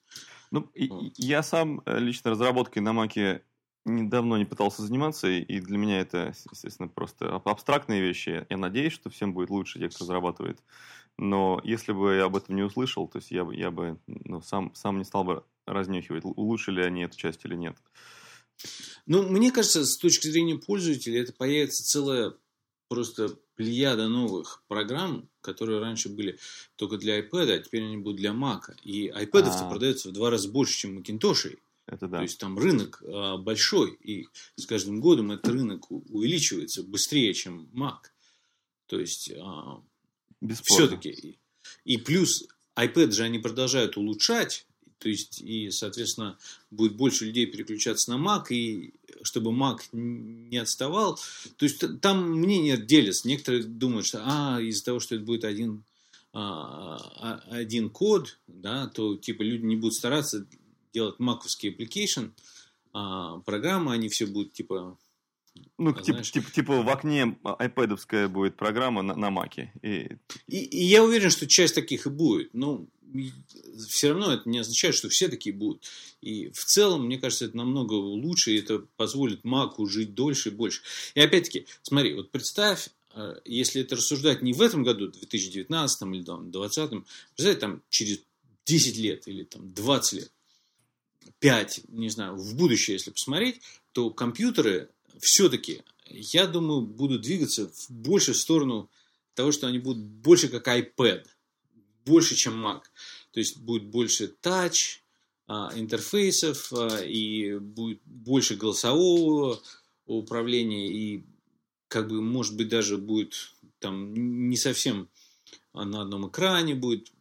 Ну, 0.50 0.70
вот. 0.88 1.12
я 1.16 1.42
сам 1.42 1.82
э, 1.86 1.98
лично 1.98 2.30
разработкой 2.30 2.82
на 2.82 2.92
Маке 2.92 3.44
недавно 3.84 4.36
не 4.36 4.44
пытался 4.44 4.82
заниматься, 4.82 5.28
и 5.28 5.60
для 5.60 5.78
меня 5.78 6.00
это, 6.00 6.34
естественно, 6.50 6.88
просто 6.88 7.34
абстрактные 7.36 8.00
вещи. 8.00 8.46
Я 8.50 8.56
надеюсь, 8.56 8.92
что 8.92 9.10
всем 9.10 9.32
будет 9.32 9.50
лучше, 9.50 9.78
те, 9.78 9.88
кто 9.88 10.04
разрабатывает. 10.04 10.60
Но 11.16 11.60
если 11.64 11.92
бы 11.92 12.14
я 12.14 12.24
об 12.24 12.36
этом 12.36 12.56
не 12.56 12.62
услышал, 12.62 13.08
то 13.08 13.18
есть 13.18 13.30
я 13.30 13.44
бы, 13.44 13.54
я 13.54 13.70
бы 13.70 13.98
ну, 14.06 14.40
сам, 14.42 14.74
сам 14.74 14.98
не 14.98 15.04
стал 15.04 15.24
бы 15.24 15.44
разнюхивать, 15.66 16.24
улучшили 16.24 16.82
они 16.82 17.02
эту 17.02 17.16
часть 17.16 17.44
или 17.44 17.54
нет. 17.54 17.76
Ну, 19.06 19.22
мне 19.28 19.50
кажется, 19.50 19.84
с 19.84 19.96
точки 19.96 20.28
зрения 20.28 20.56
пользователя, 20.58 21.22
это 21.22 21.32
появится 21.32 21.84
целая 21.84 22.34
просто 22.90 23.38
плеяда 23.54 24.08
новых 24.08 24.64
программ, 24.66 25.28
которые 25.42 25.78
раньше 25.78 26.08
были 26.08 26.38
только 26.74 26.98
для 26.98 27.20
iPad, 27.20 27.52
а 27.52 27.58
теперь 27.60 27.84
они 27.84 27.96
будут 27.96 28.18
для 28.18 28.32
Mac. 28.32 28.62
И 28.82 29.08
iPad 29.08 29.44
а 29.46 29.70
продается 29.70 30.08
в 30.08 30.12
два 30.12 30.28
раза 30.28 30.50
больше, 30.50 30.76
чем 30.76 30.98
Macintosh. 30.98 31.56
Это 31.86 32.08
да. 32.08 32.18
То 32.18 32.22
есть 32.24 32.38
там 32.38 32.58
рынок 32.58 33.00
а, 33.06 33.36
большой, 33.36 33.92
и 33.92 34.26
с 34.56 34.66
каждым 34.66 35.00
годом 35.00 35.30
этот 35.30 35.52
рынок 35.52 35.88
увеличивается 35.90 36.82
быстрее, 36.82 37.32
чем 37.32 37.70
Mac. 37.72 38.10
То 38.86 38.98
есть 38.98 39.30
а, 39.38 39.80
все-таки. 40.64 41.38
И 41.84 41.96
плюс 41.96 42.48
iPad 42.76 43.12
же 43.12 43.22
они 43.22 43.38
продолжают 43.38 43.96
улучшать, 43.96 44.66
то 44.98 45.08
есть, 45.08 45.40
и, 45.40 45.70
соответственно, 45.70 46.38
будет 46.70 46.94
больше 46.94 47.24
людей 47.24 47.46
переключаться 47.46 48.10
на 48.10 48.22
Mac, 48.22 48.48
и 48.50 48.94
чтобы 49.22 49.50
Mac 49.52 49.80
не 49.92 50.58
отставал. 50.58 51.18
То 51.56 51.64
есть, 51.64 51.82
там 52.00 52.30
мнения 52.30 52.76
делятся. 52.76 53.28
Некоторые 53.28 53.64
думают, 53.64 54.06
что 54.06 54.22
а, 54.24 54.60
из-за 54.60 54.84
того, 54.84 55.00
что 55.00 55.14
это 55.14 55.24
будет 55.24 55.44
один, 55.44 55.84
а, 56.32 56.96
а, 56.96 57.42
один 57.50 57.90
код, 57.90 58.38
да, 58.46 58.86
то 58.88 59.16
типа 59.16 59.42
люди 59.42 59.64
не 59.64 59.76
будут 59.76 59.94
стараться 59.94 60.46
делать 60.92 61.18
маковский 61.18 61.70
application, 61.70 62.32
а, 62.92 63.38
программы, 63.40 63.92
они 63.92 64.08
все 64.08 64.26
будут 64.26 64.52
типа 64.52 64.98
ну, 65.78 65.90
а, 65.90 66.02
типа, 66.02 66.22
типа, 66.22 66.50
типа 66.50 66.82
в 66.82 66.88
окне 66.88 67.38
iPad 67.42 68.28
будет 68.28 68.56
программа 68.56 69.02
на, 69.02 69.16
на 69.16 69.30
Маке. 69.30 69.72
И... 69.82 70.16
И, 70.46 70.58
и 70.58 70.84
я 70.84 71.02
уверен, 71.02 71.30
что 71.30 71.46
часть 71.46 71.74
таких 71.74 72.06
и 72.06 72.10
будет. 72.10 72.52
Но 72.52 72.86
все 73.88 74.10
равно 74.10 74.32
это 74.32 74.48
не 74.48 74.58
означает, 74.58 74.94
что 74.94 75.08
все 75.08 75.28
такие 75.28 75.54
будут. 75.54 75.84
И 76.20 76.50
в 76.50 76.64
целом, 76.64 77.06
мне 77.06 77.18
кажется, 77.18 77.46
это 77.46 77.56
намного 77.56 77.94
лучше, 77.94 78.52
и 78.52 78.58
это 78.58 78.80
позволит 78.96 79.44
Маку 79.44 79.86
жить 79.86 80.14
дольше 80.14 80.50
и 80.50 80.52
больше. 80.52 80.82
И 81.14 81.20
опять-таки, 81.20 81.66
смотри, 81.82 82.14
вот 82.14 82.30
представь, 82.30 82.90
э, 83.14 83.36
если 83.44 83.82
это 83.82 83.96
рассуждать 83.96 84.42
не 84.42 84.52
в 84.52 84.60
этом 84.60 84.82
году, 84.82 85.08
2019 85.08 86.02
или 86.02 86.22
2020, 86.22 87.04
представь, 87.34 87.58
там 87.58 87.82
через 87.88 88.20
10 88.66 88.96
лет 88.98 89.28
или 89.28 89.44
там 89.44 89.72
20 89.72 90.12
лет, 90.12 90.32
5, 91.38 91.80
не 91.88 92.10
знаю, 92.10 92.36
в 92.36 92.54
будущее, 92.54 92.94
если 92.94 93.10
посмотреть, 93.10 93.60
то 93.92 94.10
компьютеры 94.10 94.90
все-таки, 95.18 95.82
я 96.06 96.46
думаю, 96.46 96.82
будут 96.82 97.22
двигаться 97.22 97.68
в 97.68 97.90
большую 97.90 98.34
сторону 98.34 98.90
того, 99.34 99.52
что 99.52 99.66
они 99.66 99.78
будут 99.78 100.02
больше 100.02 100.48
как 100.48 100.68
iPad– 100.68 101.26
больше, 102.04 102.34
чем 102.34 102.64
Mac. 102.64 102.82
То 103.32 103.40
есть 103.40 103.58
будет 103.58 103.84
больше 103.84 104.34
touch, 104.42 105.00
а, 105.46 105.70
интерфейсов, 105.74 106.72
а, 106.72 107.02
и 107.02 107.58
будет 107.58 108.00
больше 108.04 108.56
голосового 108.56 109.60
управления, 110.06 110.88
и 110.88 111.24
как 111.88 112.08
бы, 112.08 112.20
может 112.20 112.56
быть, 112.56 112.68
даже 112.68 112.98
будет 112.98 113.54
там 113.78 114.48
не 114.48 114.56
совсем 114.56 115.08
на 115.72 116.02
одном 116.02 116.28
экране 116.28 116.74
будет, 116.74 117.12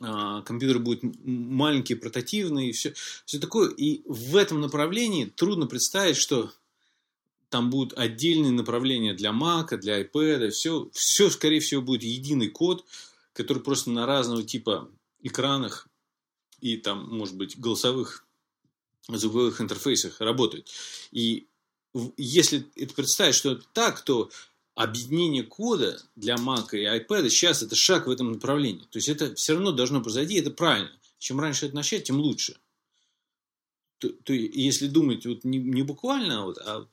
а, 0.00 0.42
компьютер 0.42 0.78
будет 0.78 1.00
маленький, 1.24 1.94
портативный, 1.94 2.68
и 2.68 2.72
все, 2.72 2.92
все 3.24 3.38
такое. 3.38 3.70
И 3.70 4.02
в 4.06 4.36
этом 4.36 4.60
направлении 4.60 5.24
трудно 5.24 5.66
представить, 5.66 6.16
что 6.16 6.52
там 7.48 7.70
будут 7.70 7.98
отдельные 7.98 8.52
направления 8.52 9.14
для 9.14 9.30
Mac, 9.30 9.76
для 9.76 10.02
iPad, 10.02 10.50
все, 10.50 10.90
все, 10.92 11.30
скорее 11.30 11.60
всего, 11.60 11.82
будет 11.82 12.02
единый 12.02 12.48
код, 12.48 12.84
который 13.32 13.62
просто 13.62 13.90
на 13.90 14.06
разного 14.06 14.42
типа 14.42 14.90
экранах 15.22 15.88
и 16.60 16.76
там, 16.76 17.08
может 17.08 17.36
быть, 17.36 17.58
голосовых 17.58 18.26
звуковых 19.08 19.60
интерфейсах 19.60 20.20
работает. 20.20 20.68
И 21.12 21.46
если 22.16 22.66
это 22.76 22.94
представить, 22.94 23.34
что 23.34 23.52
это 23.52 23.64
так, 23.72 24.02
то 24.02 24.30
объединение 24.74 25.42
кода 25.42 26.00
для 26.14 26.36
Mac 26.36 26.68
и 26.72 26.84
iPad 26.84 27.30
сейчас 27.30 27.62
это 27.62 27.74
шаг 27.74 28.06
в 28.06 28.10
этом 28.10 28.32
направлении. 28.32 28.84
То 28.90 28.98
есть 28.98 29.08
это 29.08 29.34
все 29.34 29.54
равно 29.54 29.72
должно 29.72 30.02
произойти, 30.02 30.34
это 30.34 30.50
правильно. 30.50 30.92
Чем 31.18 31.40
раньше 31.40 31.66
это 31.66 31.74
начать, 31.74 32.04
тем 32.04 32.20
лучше. 32.20 32.56
То, 33.98 34.10
то 34.10 34.32
если 34.32 34.86
думать 34.86 35.26
вот 35.26 35.42
не, 35.42 35.58
не 35.58 35.82
буквально, 35.82 36.44
вот, 36.44 36.58
а 36.58 36.86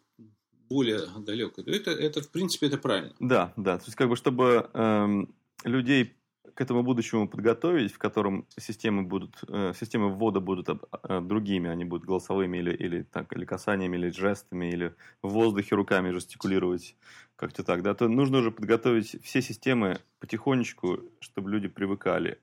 более 0.69 1.01
далеко, 1.19 1.63
то 1.63 1.71
это, 1.71 1.91
это, 1.91 2.21
в 2.21 2.30
принципе, 2.30 2.67
это 2.67 2.78
правильно. 2.78 3.13
Да, 3.19 3.54
да. 3.56 3.78
То 3.78 3.86
есть, 3.86 3.95
как 3.95 4.10
бы, 4.10 4.15
чтобы 4.15 4.69
эм, 4.73 5.36
людей 5.63 6.15
к 6.56 6.62
этому 6.62 6.84
будущему 6.84 7.28
подготовить, 7.28 7.91
в 7.91 7.97
котором 7.97 8.47
системы 8.58 9.04
будут, 9.04 9.43
э, 9.47 9.73
системы 9.78 10.10
ввода 10.10 10.39
будут 10.39 10.69
э, 10.69 11.21
другими, 11.21 11.69
они 11.69 11.84
будут 11.84 12.06
голосовыми 12.06 12.58
или, 12.58 12.73
или, 12.73 13.04
так, 13.04 13.34
или 13.36 13.45
касаниями, 13.45 13.97
или 13.97 14.10
жестами, 14.10 14.71
или 14.71 14.95
в 15.21 15.30
воздухе 15.30 15.75
руками 15.75 16.12
жестикулировать, 16.12 16.95
как-то 17.36 17.63
так, 17.63 17.84
да, 17.84 17.93
то 17.93 18.08
нужно 18.08 18.38
уже 18.38 18.51
подготовить 18.51 19.21
все 19.23 19.41
системы 19.41 19.99
потихонечку, 20.19 20.99
чтобы 21.19 21.51
люди 21.51 21.67
привыкали 21.67 22.39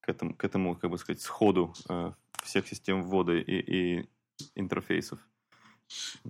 к 0.00 0.08
этому, 0.08 0.34
к 0.34 0.44
этому 0.44 0.76
как 0.76 0.90
бы 0.90 0.98
сказать, 0.98 1.20
сходу 1.20 1.74
э, 1.88 2.12
всех 2.42 2.66
систем 2.66 3.02
ввода 3.02 3.34
и, 3.34 3.42
и 3.42 4.08
интерфейсов. 4.54 5.20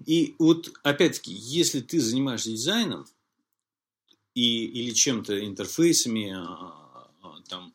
И 0.06 0.34
вот, 0.38 0.72
опять-таки, 0.82 1.32
если 1.32 1.80
ты 1.80 2.00
занимаешься 2.00 2.50
дизайном, 2.50 3.06
и, 4.34 4.64
или 4.66 4.92
чем-то, 4.92 5.44
интерфейсами, 5.44 6.32
а, 6.34 7.10
а, 7.22 7.40
там, 7.48 7.74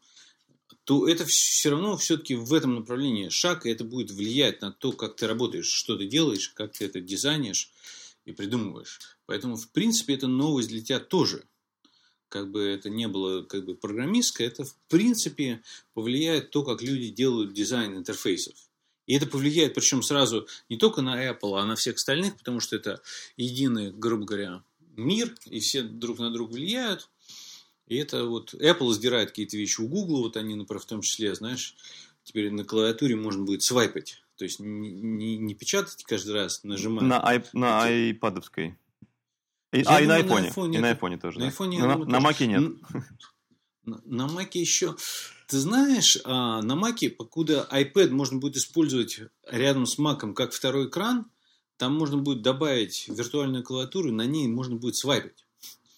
то 0.84 1.08
это 1.08 1.26
все 1.26 1.71
равно 1.71 1.98
все-таки 1.98 2.36
в 2.36 2.54
этом 2.54 2.76
направлении 2.76 3.30
шаг, 3.30 3.65
и 3.65 3.69
это 3.69 3.84
будет 3.84 4.12
влиять 4.12 4.62
на 4.62 4.71
то, 4.71 4.91
как 4.91 5.15
ты 5.15 5.28
работаешь, 5.28 5.67
что 5.67 5.98
ты 5.98 6.06
делаешь, 6.06 6.50
как 6.50 6.74
ты 6.74 6.86
это 6.86 7.02
дизайнишь 7.02 7.71
и 8.26 8.32
придумываешь. 8.32 9.00
Поэтому, 9.26 9.56
в 9.56 9.69
принципе, 9.69 10.13
это 10.13 10.28
новость 10.28 10.69
для 10.69 10.82
тебя 10.82 11.00
тоже. 11.00 11.43
Как 12.30 12.52
бы 12.52 12.62
это 12.62 12.89
не 12.89 13.08
было 13.08 13.43
как 13.43 13.65
бы 13.65 13.76
программистское, 13.76 14.48
это, 14.48 14.63
в 14.63 14.76
принципе, 14.88 15.63
повлияет 15.93 16.52
то, 16.52 16.63
как 16.63 16.82
люди 16.82 17.10
делают 17.10 17.54
дизайн 17.54 17.98
интерфейсов. 17.98 18.56
И 19.08 19.15
это 19.15 19.28
повлияет, 19.28 19.74
причем 19.76 20.02
сразу 20.02 20.48
не 20.70 20.78
только 20.78 21.02
на 21.02 21.30
Apple, 21.30 21.60
а 21.60 21.65
на 21.65 21.76
всех 21.76 21.96
остальных, 21.96 22.38
потому 22.38 22.60
что 22.60 22.76
это 22.76 23.02
единый, 23.38 23.91
грубо 23.91 24.26
говоря, 24.26 24.63
мир, 24.96 25.36
и 25.46 25.60
все 25.60 25.84
друг 25.84 26.20
на 26.20 26.32
друга 26.32 26.54
влияют. 26.54 27.10
И 27.88 27.98
это 27.98 28.26
вот 28.26 28.54
Apple 28.56 28.91
сдирает 28.94 29.30
какие-то 29.30 29.58
вещи 29.58 29.82
у 29.82 29.88
Google, 29.88 30.24
вот 30.24 30.38
они, 30.38 30.56
например, 30.56 30.82
в 30.82 30.86
том 30.86 31.02
числе, 31.02 31.36
знаешь, 31.36 31.76
теперь 32.24 32.52
на 32.52 32.63
клавиатуре 32.63 33.15
можно 33.15 33.44
будет 33.44 33.62
свайпать. 33.62 34.24
То 34.38 34.44
есть 34.44 34.60
не, 34.60 34.91
не, 34.91 35.38
не 35.38 35.54
печатать 35.54 36.04
каждый 36.04 36.34
раз, 36.34 36.63
нажимать. 36.63 37.04
На, 37.04 37.26
ай, 37.26 37.44
на 37.54 37.84
айпадовской. 37.84 38.76
И, 39.72 39.84
а, 39.86 40.02
и 40.02 40.08
на 40.08 40.15
айфоне. 40.15 40.52
и 40.74 40.78
на 40.80 40.89
айфоне 40.89 41.18
тоже. 41.18 41.39
На, 41.39 41.46
айфоне, 41.46 41.80
на, 41.80 41.98
на 41.98 42.20
маке 42.20 42.48
нет. 42.48 42.74
На, 43.84 44.02
на 44.04 44.28
маке 44.28 44.60
еще... 44.60 44.96
Ты 45.47 45.58
знаешь, 45.58 46.17
а, 46.23 46.62
на 46.62 46.75
маке, 46.75 47.10
покуда 47.10 47.67
iPad 47.71 48.10
можно 48.10 48.39
будет 48.39 48.58
использовать 48.58 49.19
рядом 49.49 49.86
с 49.86 49.97
маком 49.97 50.34
как 50.34 50.53
второй 50.53 50.88
экран, 50.88 51.25
там 51.77 51.95
можно 51.95 52.17
будет 52.17 52.41
добавить 52.41 53.08
виртуальную 53.08 53.63
клавиатуру, 53.63 54.12
на 54.12 54.25
ней 54.25 54.47
можно 54.47 54.75
будет 54.75 54.95
свайпать. 54.95 55.45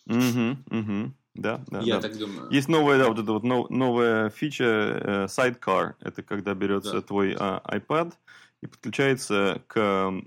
Угу, 0.05 0.57
угу. 0.69 1.13
Да, 1.36 1.63
да. 1.67 1.81
Я 1.81 1.95
да. 1.95 2.01
так 2.01 2.17
думаю. 2.17 2.49
Есть 2.51 2.67
новая, 2.67 2.97
да, 2.97 3.10
вот 3.10 3.19
эта 3.19 3.31
вот 3.31 3.43
новая 3.43 4.29
фича 4.31 4.63
э, 4.63 5.25
Sidecar. 5.25 5.93
Это 5.99 6.23
когда 6.23 6.53
берется 6.55 6.93
да. 6.93 7.01
твой 7.01 7.33
э, 7.33 7.36
iPad 7.38 8.13
и 8.62 8.67
подключается 8.67 9.62
к 9.67 9.77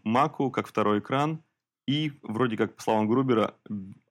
Mac 0.04 0.50
как 0.52 0.68
второй 0.68 1.00
экран, 1.00 1.42
и 1.90 2.12
вроде 2.22 2.56
как, 2.56 2.76
по 2.76 2.82
словам 2.82 3.08
Грубера, 3.08 3.56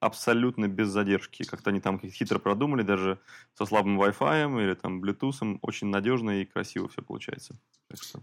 абсолютно 0.00 0.68
без 0.68 0.88
задержки. 0.88 1.44
Как-то 1.44 1.70
они 1.70 1.80
там 1.80 1.98
хитро 1.98 2.38
продумали, 2.38 2.82
даже 2.82 3.18
со 3.54 3.64
слабым 3.64 3.98
Wi-Fi 3.98 4.62
или 4.62 4.74
там 4.74 5.02
Bluetooth, 5.02 5.58
очень 5.62 5.86
надежно 5.86 6.42
и 6.42 6.44
красиво 6.44 6.90
все 6.90 7.00
получается. 7.00 7.58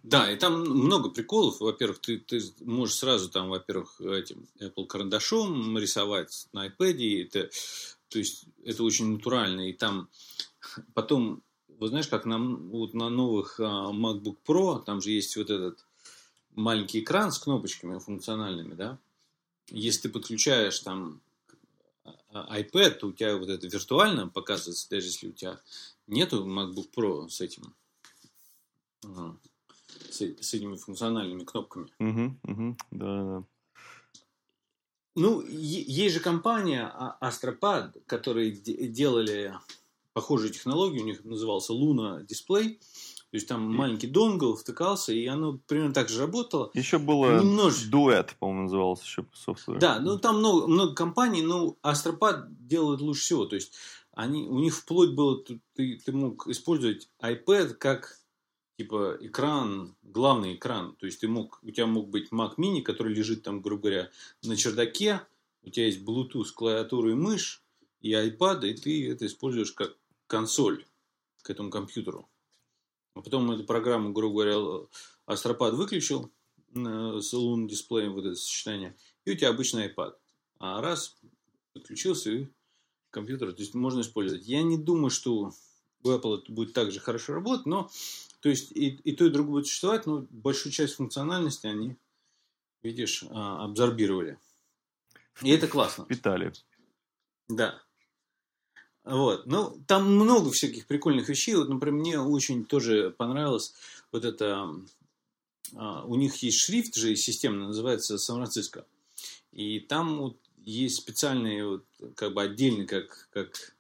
Да, 0.03 0.31
и 0.31 0.35
там 0.37 0.61
много 0.61 1.09
приколов. 1.09 1.59
Во-первых, 1.59 1.97
ты, 1.99 2.19
ты 2.19 2.39
можешь 2.65 2.97
сразу 2.97 3.31
там, 3.31 3.49
во-первых, 3.49 3.99
этим 3.99 4.45
Apple 4.61 4.85
карандашом 4.85 5.75
рисовать 5.79 6.47
на 6.53 6.67
iPad. 6.67 7.23
Это, 7.23 7.49
то 8.09 8.19
есть, 8.19 8.45
это 8.63 8.83
очень 8.83 9.11
натурально. 9.13 9.69
И 9.71 9.73
там 9.73 10.07
потом, 10.93 11.41
вы 11.79 11.87
знаешь, 11.87 12.07
как 12.07 12.25
на, 12.25 12.37
вот 12.37 12.93
на 12.93 13.09
новых 13.09 13.59
uh, 13.59 13.91
MacBook 13.91 14.37
Pro, 14.47 14.83
там 14.83 15.01
же 15.01 15.09
есть 15.09 15.35
вот 15.35 15.49
этот 15.49 15.83
маленький 16.53 16.99
экран 16.99 17.31
с 17.31 17.39
кнопочками 17.39 17.97
функциональными, 17.97 18.75
да? 18.75 18.99
Если 19.69 20.03
ты 20.03 20.09
подключаешь 20.09 20.79
там 20.79 21.21
а, 22.31 22.59
iPad, 22.59 22.91
то 22.91 23.07
у 23.07 23.13
тебя 23.13 23.37
вот 23.37 23.49
это 23.49 23.67
виртуально 23.67 24.27
показывается, 24.27 24.89
даже 24.89 25.07
если 25.07 25.27
у 25.27 25.33
тебя 25.33 25.59
нету 26.07 26.45
MacBook 26.45 26.89
Pro 26.95 27.29
с 27.29 27.41
этим 27.41 27.75
с, 30.09 30.21
с 30.21 30.53
этими 30.53 30.75
функциональными 30.75 31.43
кнопками. 31.43 31.87
Угу, 31.99 32.37
угу, 32.43 32.77
да, 32.91 33.23
да. 33.23 33.43
Ну, 35.15 35.41
есть 35.47 36.13
же 36.13 36.19
компания 36.19 36.93
Astropad, 37.21 37.99
которые 38.05 38.51
делали 38.51 39.55
похожую 40.13 40.51
технологию, 40.51 41.03
у 41.03 41.05
них 41.05 41.23
назывался 41.25 41.73
Luna 41.73 42.25
Display. 42.25 42.79
То 43.37 43.39
есть 43.39 43.49
там 43.49 43.71
маленький 43.71 44.07
донгл 44.07 44.55
втыкался, 44.55 45.13
и 45.13 45.27
оно 45.27 45.59
примерно 45.67 45.93
так 45.93 46.09
же 46.09 46.21
работало. 46.21 46.71
Еще 46.73 46.97
было 46.97 47.39
Немножечко... 47.39 47.91
дуэт, 47.91 48.35
по-моему, 48.39 48.63
назывался 48.63 49.03
еще 49.03 49.27
софтвер. 49.31 49.77
Да, 49.77 49.99
ну 49.99 50.17
там 50.17 50.39
много, 50.39 50.65
много 50.65 50.95
компаний, 50.95 51.43
но 51.43 51.77
Astropad 51.83 52.47
делают 52.49 52.99
лучше 52.99 53.21
всего. 53.21 53.45
То 53.45 53.53
есть 53.53 53.73
они, 54.13 54.47
у 54.47 54.57
них 54.57 54.75
вплоть 54.75 55.11
было, 55.11 55.39
ты, 55.43 55.61
ты 55.75 56.11
мог 56.11 56.47
использовать 56.47 57.11
iPad 57.21 57.75
как 57.75 58.17
типа 58.79 59.19
экран, 59.21 59.95
главный 60.01 60.55
экран. 60.55 60.95
То 60.95 61.05
есть 61.05 61.21
ты 61.21 61.27
мог, 61.27 61.59
у 61.61 61.69
тебя 61.69 61.85
мог 61.85 62.09
быть 62.09 62.31
Mac 62.31 62.55
Mini, 62.57 62.81
который 62.81 63.13
лежит 63.13 63.43
там, 63.43 63.61
грубо 63.61 63.83
говоря, 63.83 64.09
на 64.41 64.55
чердаке. 64.55 65.21
У 65.61 65.69
тебя 65.69 65.85
есть 65.85 66.03
Bluetooth, 66.03 66.53
клавиатура 66.55 67.11
и 67.11 67.13
мышь, 67.13 67.61
и 68.01 68.13
iPad, 68.13 68.67
и 68.67 68.73
ты 68.73 69.11
это 69.11 69.27
используешь 69.27 69.73
как 69.73 69.95
консоль 70.25 70.87
к 71.43 71.51
этому 71.51 71.69
компьютеру. 71.69 72.27
А 73.17 73.21
потом 73.21 73.51
эту 73.51 73.63
программу, 73.63 74.11
грубо 74.13 74.43
говоря, 74.43 74.87
Астропад 75.25 75.73
выключил 75.73 76.31
э, 76.75 77.19
с 77.19 77.33
лун 77.33 77.67
дисплеем 77.67 78.13
вот 78.13 78.25
это 78.25 78.35
сочетание, 78.35 78.95
и 79.25 79.31
у 79.31 79.35
тебя 79.35 79.49
обычный 79.49 79.87
iPad. 79.87 80.13
А 80.59 80.81
раз 80.81 81.17
подключился 81.73 82.31
и 82.31 82.47
компьютер, 83.09 83.53
то 83.53 83.61
есть 83.61 83.73
можно 83.73 84.01
использовать. 84.01 84.45
Я 84.45 84.63
не 84.63 84.77
думаю, 84.77 85.09
что 85.09 85.51
у 86.03 86.09
Apple 86.09 86.39
это 86.39 86.51
будет 86.51 86.73
так 86.73 86.91
же 86.91 86.99
хорошо 86.99 87.33
работать, 87.33 87.65
но 87.65 87.89
то 88.41 88.49
есть 88.49 88.71
и, 88.71 88.89
и 88.89 89.15
то, 89.15 89.25
и 89.25 89.29
другое 89.29 89.61
будет 89.61 89.67
существовать, 89.67 90.05
но 90.05 90.27
большую 90.29 90.71
часть 90.71 90.95
функциональности 90.95 91.67
они, 91.67 91.97
видишь, 92.83 93.25
а, 93.29 93.65
абсорбировали. 93.65 94.39
И 95.41 95.49
это 95.49 95.67
классно. 95.67 96.05
Питали. 96.05 96.53
Да. 97.47 97.81
Вот. 99.07 99.45
Ну, 99.45 99.81
там 99.87 100.13
много 100.13 100.51
всяких 100.51 100.85
прикольных 100.85 101.29
вещей. 101.29 101.55
Вот, 101.55 101.69
например, 101.69 101.99
мне 101.99 102.19
очень 102.19 102.65
тоже 102.65 103.11
понравилось 103.11 103.73
вот 104.11 104.25
это... 104.25 104.69
А, 105.75 106.03
у 106.05 106.15
них 106.15 106.35
есть 106.43 106.59
шрифт 106.59 106.95
же 106.95 107.15
системный, 107.15 107.67
называется 107.67 108.17
Сан-Франциско. 108.17 108.85
И 109.53 109.79
там 109.79 110.17
вот 110.19 110.37
есть 110.65 110.97
специальный, 110.97 111.65
вот, 111.65 111.85
как 112.15 112.33
бы 112.33 112.41
отдельный, 112.41 112.85
как, 112.85 113.29
как 113.31 113.75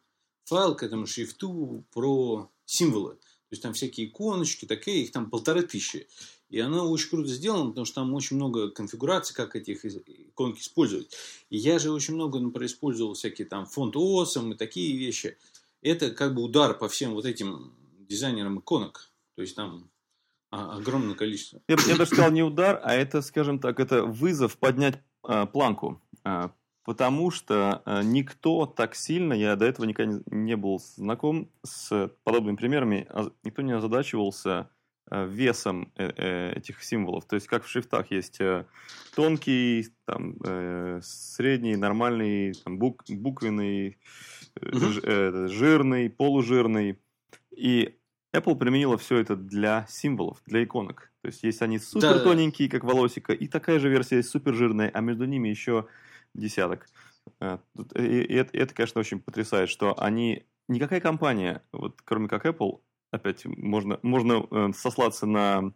файл 0.45 0.75
к 0.75 0.83
этому 0.83 1.05
шрифту 1.05 1.83
про 1.93 2.49
символы. 2.65 3.15
То 3.15 3.51
есть 3.51 3.63
там 3.63 3.73
всякие 3.73 4.07
иконочки, 4.07 4.65
такие, 4.65 5.03
их 5.03 5.11
там 5.11 5.29
полторы 5.29 5.63
тысячи. 5.63 6.07
И 6.49 6.59
оно 6.59 6.89
очень 6.89 7.09
круто 7.09 7.27
сделано, 7.27 7.69
потому 7.69 7.85
что 7.85 7.95
там 7.95 8.13
очень 8.13 8.37
много 8.37 8.71
конфигураций, 8.71 9.35
как 9.35 9.55
этих 9.55 9.83
иконки 9.85 10.61
использовать. 10.61 11.13
И 11.49 11.57
я 11.57 11.77
же 11.77 11.91
очень 11.91 12.13
много, 12.13 12.39
например, 12.39 12.67
использовал 12.67 13.15
всякие 13.15 13.47
там 13.47 13.65
фонд 13.65 13.95
ОСом 13.97 14.53
и 14.53 14.57
такие 14.57 14.97
вещи. 14.97 15.37
Это 15.81 16.11
как 16.11 16.33
бы 16.33 16.41
удар 16.41 16.77
по 16.77 16.87
всем 16.87 17.13
вот 17.13 17.25
этим 17.25 17.73
дизайнерам 18.07 18.59
иконок. 18.59 19.11
То 19.35 19.41
есть 19.41 19.55
там 19.55 19.89
огромное 20.49 21.15
количество. 21.15 21.61
Я, 21.67 21.75
я 21.85 21.97
даже 21.97 22.11
сказал 22.11 22.31
не 22.31 22.43
удар, 22.43 22.79
а 22.83 22.93
это, 22.93 23.21
скажем 23.21 23.59
так, 23.59 23.79
это 23.79 24.03
вызов 24.03 24.57
поднять 24.57 24.99
э, 25.27 25.45
планку. 25.47 26.01
Э, 26.23 26.49
потому 26.85 27.31
что 27.31 27.81
э, 27.85 28.01
никто 28.03 28.65
так 28.65 28.95
сильно, 28.95 29.33
я 29.33 29.57
до 29.57 29.65
этого 29.65 29.85
никогда 29.85 30.21
не 30.27 30.55
был 30.55 30.79
знаком 30.79 31.51
с 31.63 32.09
подобными 32.23 32.55
примерами, 32.55 33.07
никто 33.43 33.61
не 33.61 33.73
озадачивался 33.73 34.69
весом 35.11 35.91
э, 35.95 36.53
этих 36.55 36.83
символов. 36.83 37.25
То 37.25 37.35
есть, 37.35 37.47
как 37.47 37.63
в 37.63 37.69
шрифтах 37.69 38.11
есть 38.11 38.39
тонкий, 39.15 39.87
там, 40.05 40.35
средний, 41.01 41.75
нормальный, 41.75 42.53
там, 42.53 42.77
бук, 42.77 43.03
буквенный, 43.09 43.97
жирный, 44.61 46.09
полужирный. 46.09 46.99
И 47.51 47.97
Apple 48.35 48.55
применила 48.55 48.97
все 48.97 49.17
это 49.17 49.35
для 49.35 49.85
символов, 49.89 50.41
для 50.45 50.63
иконок. 50.63 51.11
То 51.21 51.27
есть, 51.27 51.43
есть 51.43 51.61
они 51.61 51.79
супер 51.79 52.19
тоненькие, 52.19 52.69
как 52.69 52.83
волосика, 52.83 53.33
и 53.33 53.47
такая 53.47 53.79
же 53.79 53.89
версия 53.89 54.21
супер 54.23 54.53
жирная, 54.53 54.91
а 54.93 55.01
между 55.01 55.25
ними 55.25 55.49
еще 55.49 55.87
десяток. 56.33 56.87
Э, 57.39 57.57
и 57.95 58.33
это, 58.33 58.73
конечно, 58.73 58.99
очень 58.99 59.19
потрясает, 59.19 59.69
что 59.69 59.99
они... 59.99 60.45
Никакая 60.69 60.99
компания, 60.99 61.63
вот 61.71 62.01
кроме 62.03 62.27
как 62.27 62.45
Apple, 62.45 62.81
опять 63.11 63.45
можно, 63.45 63.99
можно 64.01 64.45
э, 64.49 64.71
сослаться 64.73 65.25
на 65.25 65.73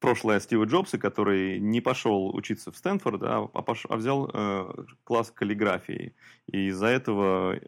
прошлое 0.00 0.40
Стива 0.40 0.64
Джобса, 0.64 0.98
который 0.98 1.58
не 1.58 1.80
пошел 1.80 2.34
учиться 2.34 2.70
в 2.70 2.76
Стэнфорд, 2.76 3.22
а, 3.22 3.48
а, 3.52 3.62
пош, 3.62 3.86
а 3.88 3.96
взял 3.96 4.30
э, 4.32 4.84
класс 5.04 5.30
каллиграфии. 5.30 6.14
И 6.46 6.68
из-за 6.68 6.86
этого, 6.86 7.60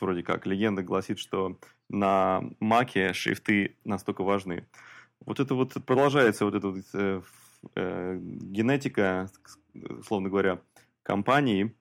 вроде 0.00 0.22
как, 0.22 0.46
легенда 0.46 0.82
гласит, 0.82 1.18
что 1.18 1.58
на 1.88 2.42
Маке 2.60 3.12
шрифты 3.12 3.76
настолько 3.84 4.22
важны. 4.22 4.66
Вот 5.20 5.40
это 5.40 5.54
вот 5.54 5.74
продолжается, 5.84 6.44
вот 6.44 6.54
эта 6.54 6.68
вот, 6.68 6.84
э, 6.94 7.22
э, 7.74 8.18
генетика, 8.20 9.30
словно 10.06 10.28
говоря, 10.28 10.60
компаний, 11.02 11.74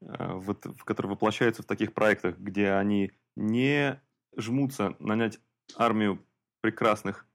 э, 0.00 0.32
вот, 0.34 0.66
которые 0.84 1.10
воплощаются 1.10 1.62
в 1.62 1.66
таких 1.66 1.92
проектах, 1.92 2.38
где 2.38 2.70
они 2.72 3.12
не 3.36 4.00
жмутся 4.36 4.94
нанять 4.98 5.40
армию 5.76 6.24
прекрасных 6.60 7.26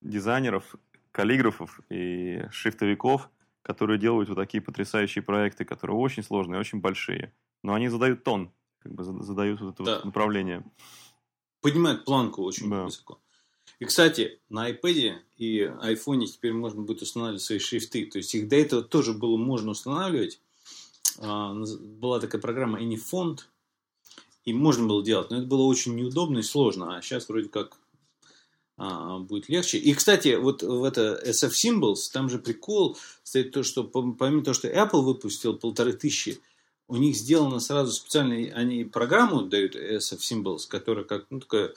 дизайнеров, 0.00 0.74
каллиграфов 1.12 1.80
и 1.90 2.42
шрифтовиков, 2.50 3.30
которые 3.62 3.98
делают 3.98 4.28
вот 4.28 4.36
такие 4.36 4.62
потрясающие 4.62 5.22
проекты, 5.22 5.64
которые 5.64 5.96
очень 5.96 6.22
сложные, 6.22 6.60
очень 6.60 6.80
большие. 6.80 7.32
Но 7.62 7.74
они 7.74 7.88
задают 7.88 8.24
тон, 8.24 8.52
как 8.80 8.92
бы 8.92 9.04
задают 9.04 9.60
вот 9.60 9.74
это 9.74 9.84
да. 9.84 9.94
вот 9.96 10.04
направление. 10.06 10.64
Поднимают 11.60 12.04
планку 12.04 12.42
очень 12.42 12.68
да. 12.68 12.84
высоко. 12.84 13.20
И, 13.78 13.84
кстати, 13.84 14.40
на 14.48 14.70
iPad 14.70 15.18
и 15.36 15.60
iPhone 15.62 16.24
теперь 16.26 16.52
можно 16.52 16.82
будет 16.82 17.02
устанавливать 17.02 17.42
свои 17.42 17.58
шрифты. 17.58 18.06
То 18.06 18.18
есть 18.18 18.34
их 18.34 18.48
до 18.48 18.56
этого 18.56 18.82
тоже 18.82 19.12
было 19.12 19.36
можно 19.36 19.70
устанавливать. 19.70 20.40
А, 21.18 21.54
была 21.54 22.20
такая 22.20 22.40
программа 22.40 22.80
AnyFont, 22.80 23.40
и 24.44 24.52
можно 24.52 24.86
было 24.86 25.04
делать, 25.04 25.30
но 25.30 25.38
это 25.38 25.46
было 25.46 25.62
очень 25.62 25.94
неудобно 25.94 26.38
и 26.38 26.42
сложно, 26.42 26.96
а 26.96 27.02
сейчас 27.02 27.28
вроде 27.28 27.48
как 27.48 27.78
а, 28.76 29.18
будет 29.18 29.48
легче. 29.48 29.78
И, 29.78 29.94
кстати, 29.94 30.36
вот 30.36 30.62
в 30.62 30.84
это 30.84 31.22
SF 31.24 31.52
Symbols, 31.52 32.10
там 32.12 32.28
же 32.28 32.38
прикол 32.38 32.96
стоит 33.22 33.52
то, 33.52 33.62
что 33.62 33.84
помимо 33.84 34.42
того, 34.42 34.54
что 34.54 34.68
Apple 34.68 35.02
выпустил 35.02 35.56
полторы 35.56 35.92
тысячи, 35.92 36.40
у 36.88 36.96
них 36.96 37.16
сделано 37.16 37.60
сразу 37.60 37.92
специально, 37.92 38.34
они 38.54 38.84
программу 38.84 39.42
дают 39.42 39.76
SF 39.76 40.18
Symbols, 40.18 40.68
которая 40.68 41.04
как, 41.04 41.26
ну, 41.30 41.40
такая 41.40 41.72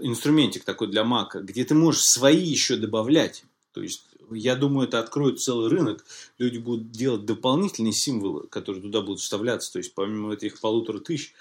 инструментик 0.00 0.64
такой 0.64 0.88
для 0.88 1.02
Mac, 1.02 1.40
где 1.40 1.64
ты 1.64 1.74
можешь 1.74 2.02
свои 2.02 2.42
еще 2.42 2.76
добавлять. 2.76 3.44
То 3.72 3.82
есть 3.82 4.02
я 4.30 4.56
думаю, 4.56 4.88
это 4.88 4.98
откроет 4.98 5.40
целый 5.40 5.70
рынок. 5.70 6.04
Люди 6.38 6.58
будут 6.58 6.90
делать 6.90 7.24
дополнительные 7.24 7.92
символы, 7.92 8.46
которые 8.48 8.82
туда 8.82 9.00
будут 9.00 9.20
вставляться. 9.20 9.72
То 9.72 9.78
есть, 9.78 9.94
помимо 9.94 10.34
этих 10.34 10.60
полутора 10.60 10.98
тысяч, 10.98 11.34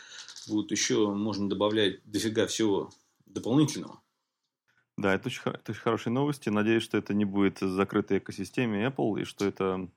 будут 0.48 0.72
еще, 0.72 1.10
можно 1.10 1.50
добавлять 1.50 2.00
дофига 2.06 2.46
всего 2.48 2.92
дополнительного. 3.36 4.02
Да, 4.98 5.14
это 5.14 5.28
очень, 5.28 5.42
это 5.46 5.72
очень 5.72 5.82
хорошие 5.82 6.14
новости. 6.14 6.50
Надеюсь, 6.50 6.84
что 6.84 6.98
это 6.98 7.14
не 7.14 7.26
будет 7.26 7.60
закрытой 7.60 8.18
экосистеме 8.18 8.88
Apple, 8.88 9.22
и 9.22 9.26
что 9.26 9.46
это... 9.46 9.90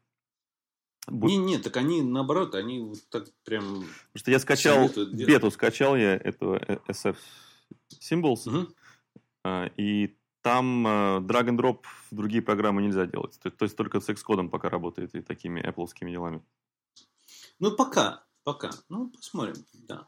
Будет... 1.07 1.31
Не, 1.31 1.39
не, 1.39 1.59
так 1.59 1.77
они 1.77 2.03
наоборот, 2.03 2.55
они 2.55 2.81
вот 2.81 2.99
так 3.09 3.29
прям... 3.45 3.63
Потому 3.65 4.17
что 4.17 4.31
я 4.31 4.39
скачал, 4.41 4.91
бету 5.13 5.51
скачал 5.51 5.97
я, 5.97 6.17
эту 6.17 6.57
SF 6.57 7.17
Symbols, 8.01 8.47
угу. 8.47 8.75
и 9.77 10.19
там 10.43 10.87
э, 10.87 10.91
drag 11.21 11.49
and 11.49 11.57
drop 11.57 11.85
в 12.11 12.17
другие 12.17 12.43
программы 12.43 12.83
нельзя 12.83 13.07
делать. 13.07 13.39
То, 13.41 13.51
то 13.51 13.65
есть 13.65 13.77
только 13.77 14.01
с 14.01 14.09
Xcode 14.09 14.49
пока 14.51 14.69
работает 14.69 15.15
и 15.15 15.23
такими 15.23 15.61
Apple 15.61 15.89
делами. 16.01 16.43
Ну, 17.59 17.75
пока, 17.75 18.25
пока. 18.45 18.71
Ну, 18.89 19.11
посмотрим, 19.11 19.57
да. 19.73 20.07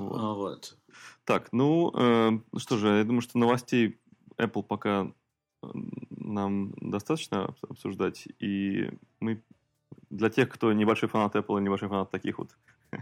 Вот. 0.00 0.18
А, 0.20 0.34
вот. 0.34 0.76
Так, 1.24 1.52
ну, 1.52 1.92
э, 1.94 2.38
что 2.56 2.76
же, 2.78 2.98
я 2.98 3.04
думаю, 3.04 3.20
что 3.20 3.38
новостей 3.38 4.00
Apple 4.38 4.62
пока 4.62 5.12
э, 5.62 5.66
нам 6.10 6.72
достаточно 6.80 7.54
обсуждать. 7.68 8.26
И 8.38 8.90
мы 9.20 9.42
для 10.08 10.30
тех, 10.30 10.48
кто 10.48 10.72
небольшой 10.72 11.08
фанат 11.08 11.36
Apple 11.36 11.58
и 11.58 11.62
небольшой 11.62 11.88
фанат 11.88 12.10
таких 12.10 12.38
вот 12.38 12.50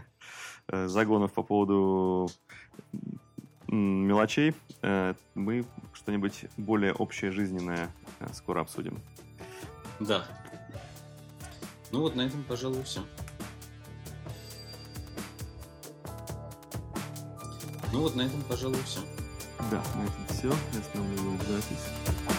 э, 0.67 0.87
загонов 0.87 1.33
по 1.33 1.43
поводу 1.43 2.29
мелочей, 3.67 4.53
э, 4.81 5.13
мы 5.35 5.65
что-нибудь 5.93 6.45
более 6.57 6.93
общее 6.93 7.31
жизненное 7.31 7.91
скоро 8.33 8.61
обсудим. 8.61 8.99
Да. 9.99 10.25
Ну 11.91 12.01
вот 12.01 12.15
на 12.15 12.21
этом, 12.21 12.43
пожалуй, 12.43 12.83
все. 12.83 13.01
Ну 17.91 18.01
вот 18.01 18.15
на 18.15 18.21
этом, 18.21 18.41
пожалуй, 18.43 18.77
все. 18.85 18.99
Да, 19.71 19.81
на 19.95 20.03
этом 20.03 20.27
все. 20.29 20.47
Я 20.73 20.79
останавливаю 20.79 21.37
запись. 21.47 22.38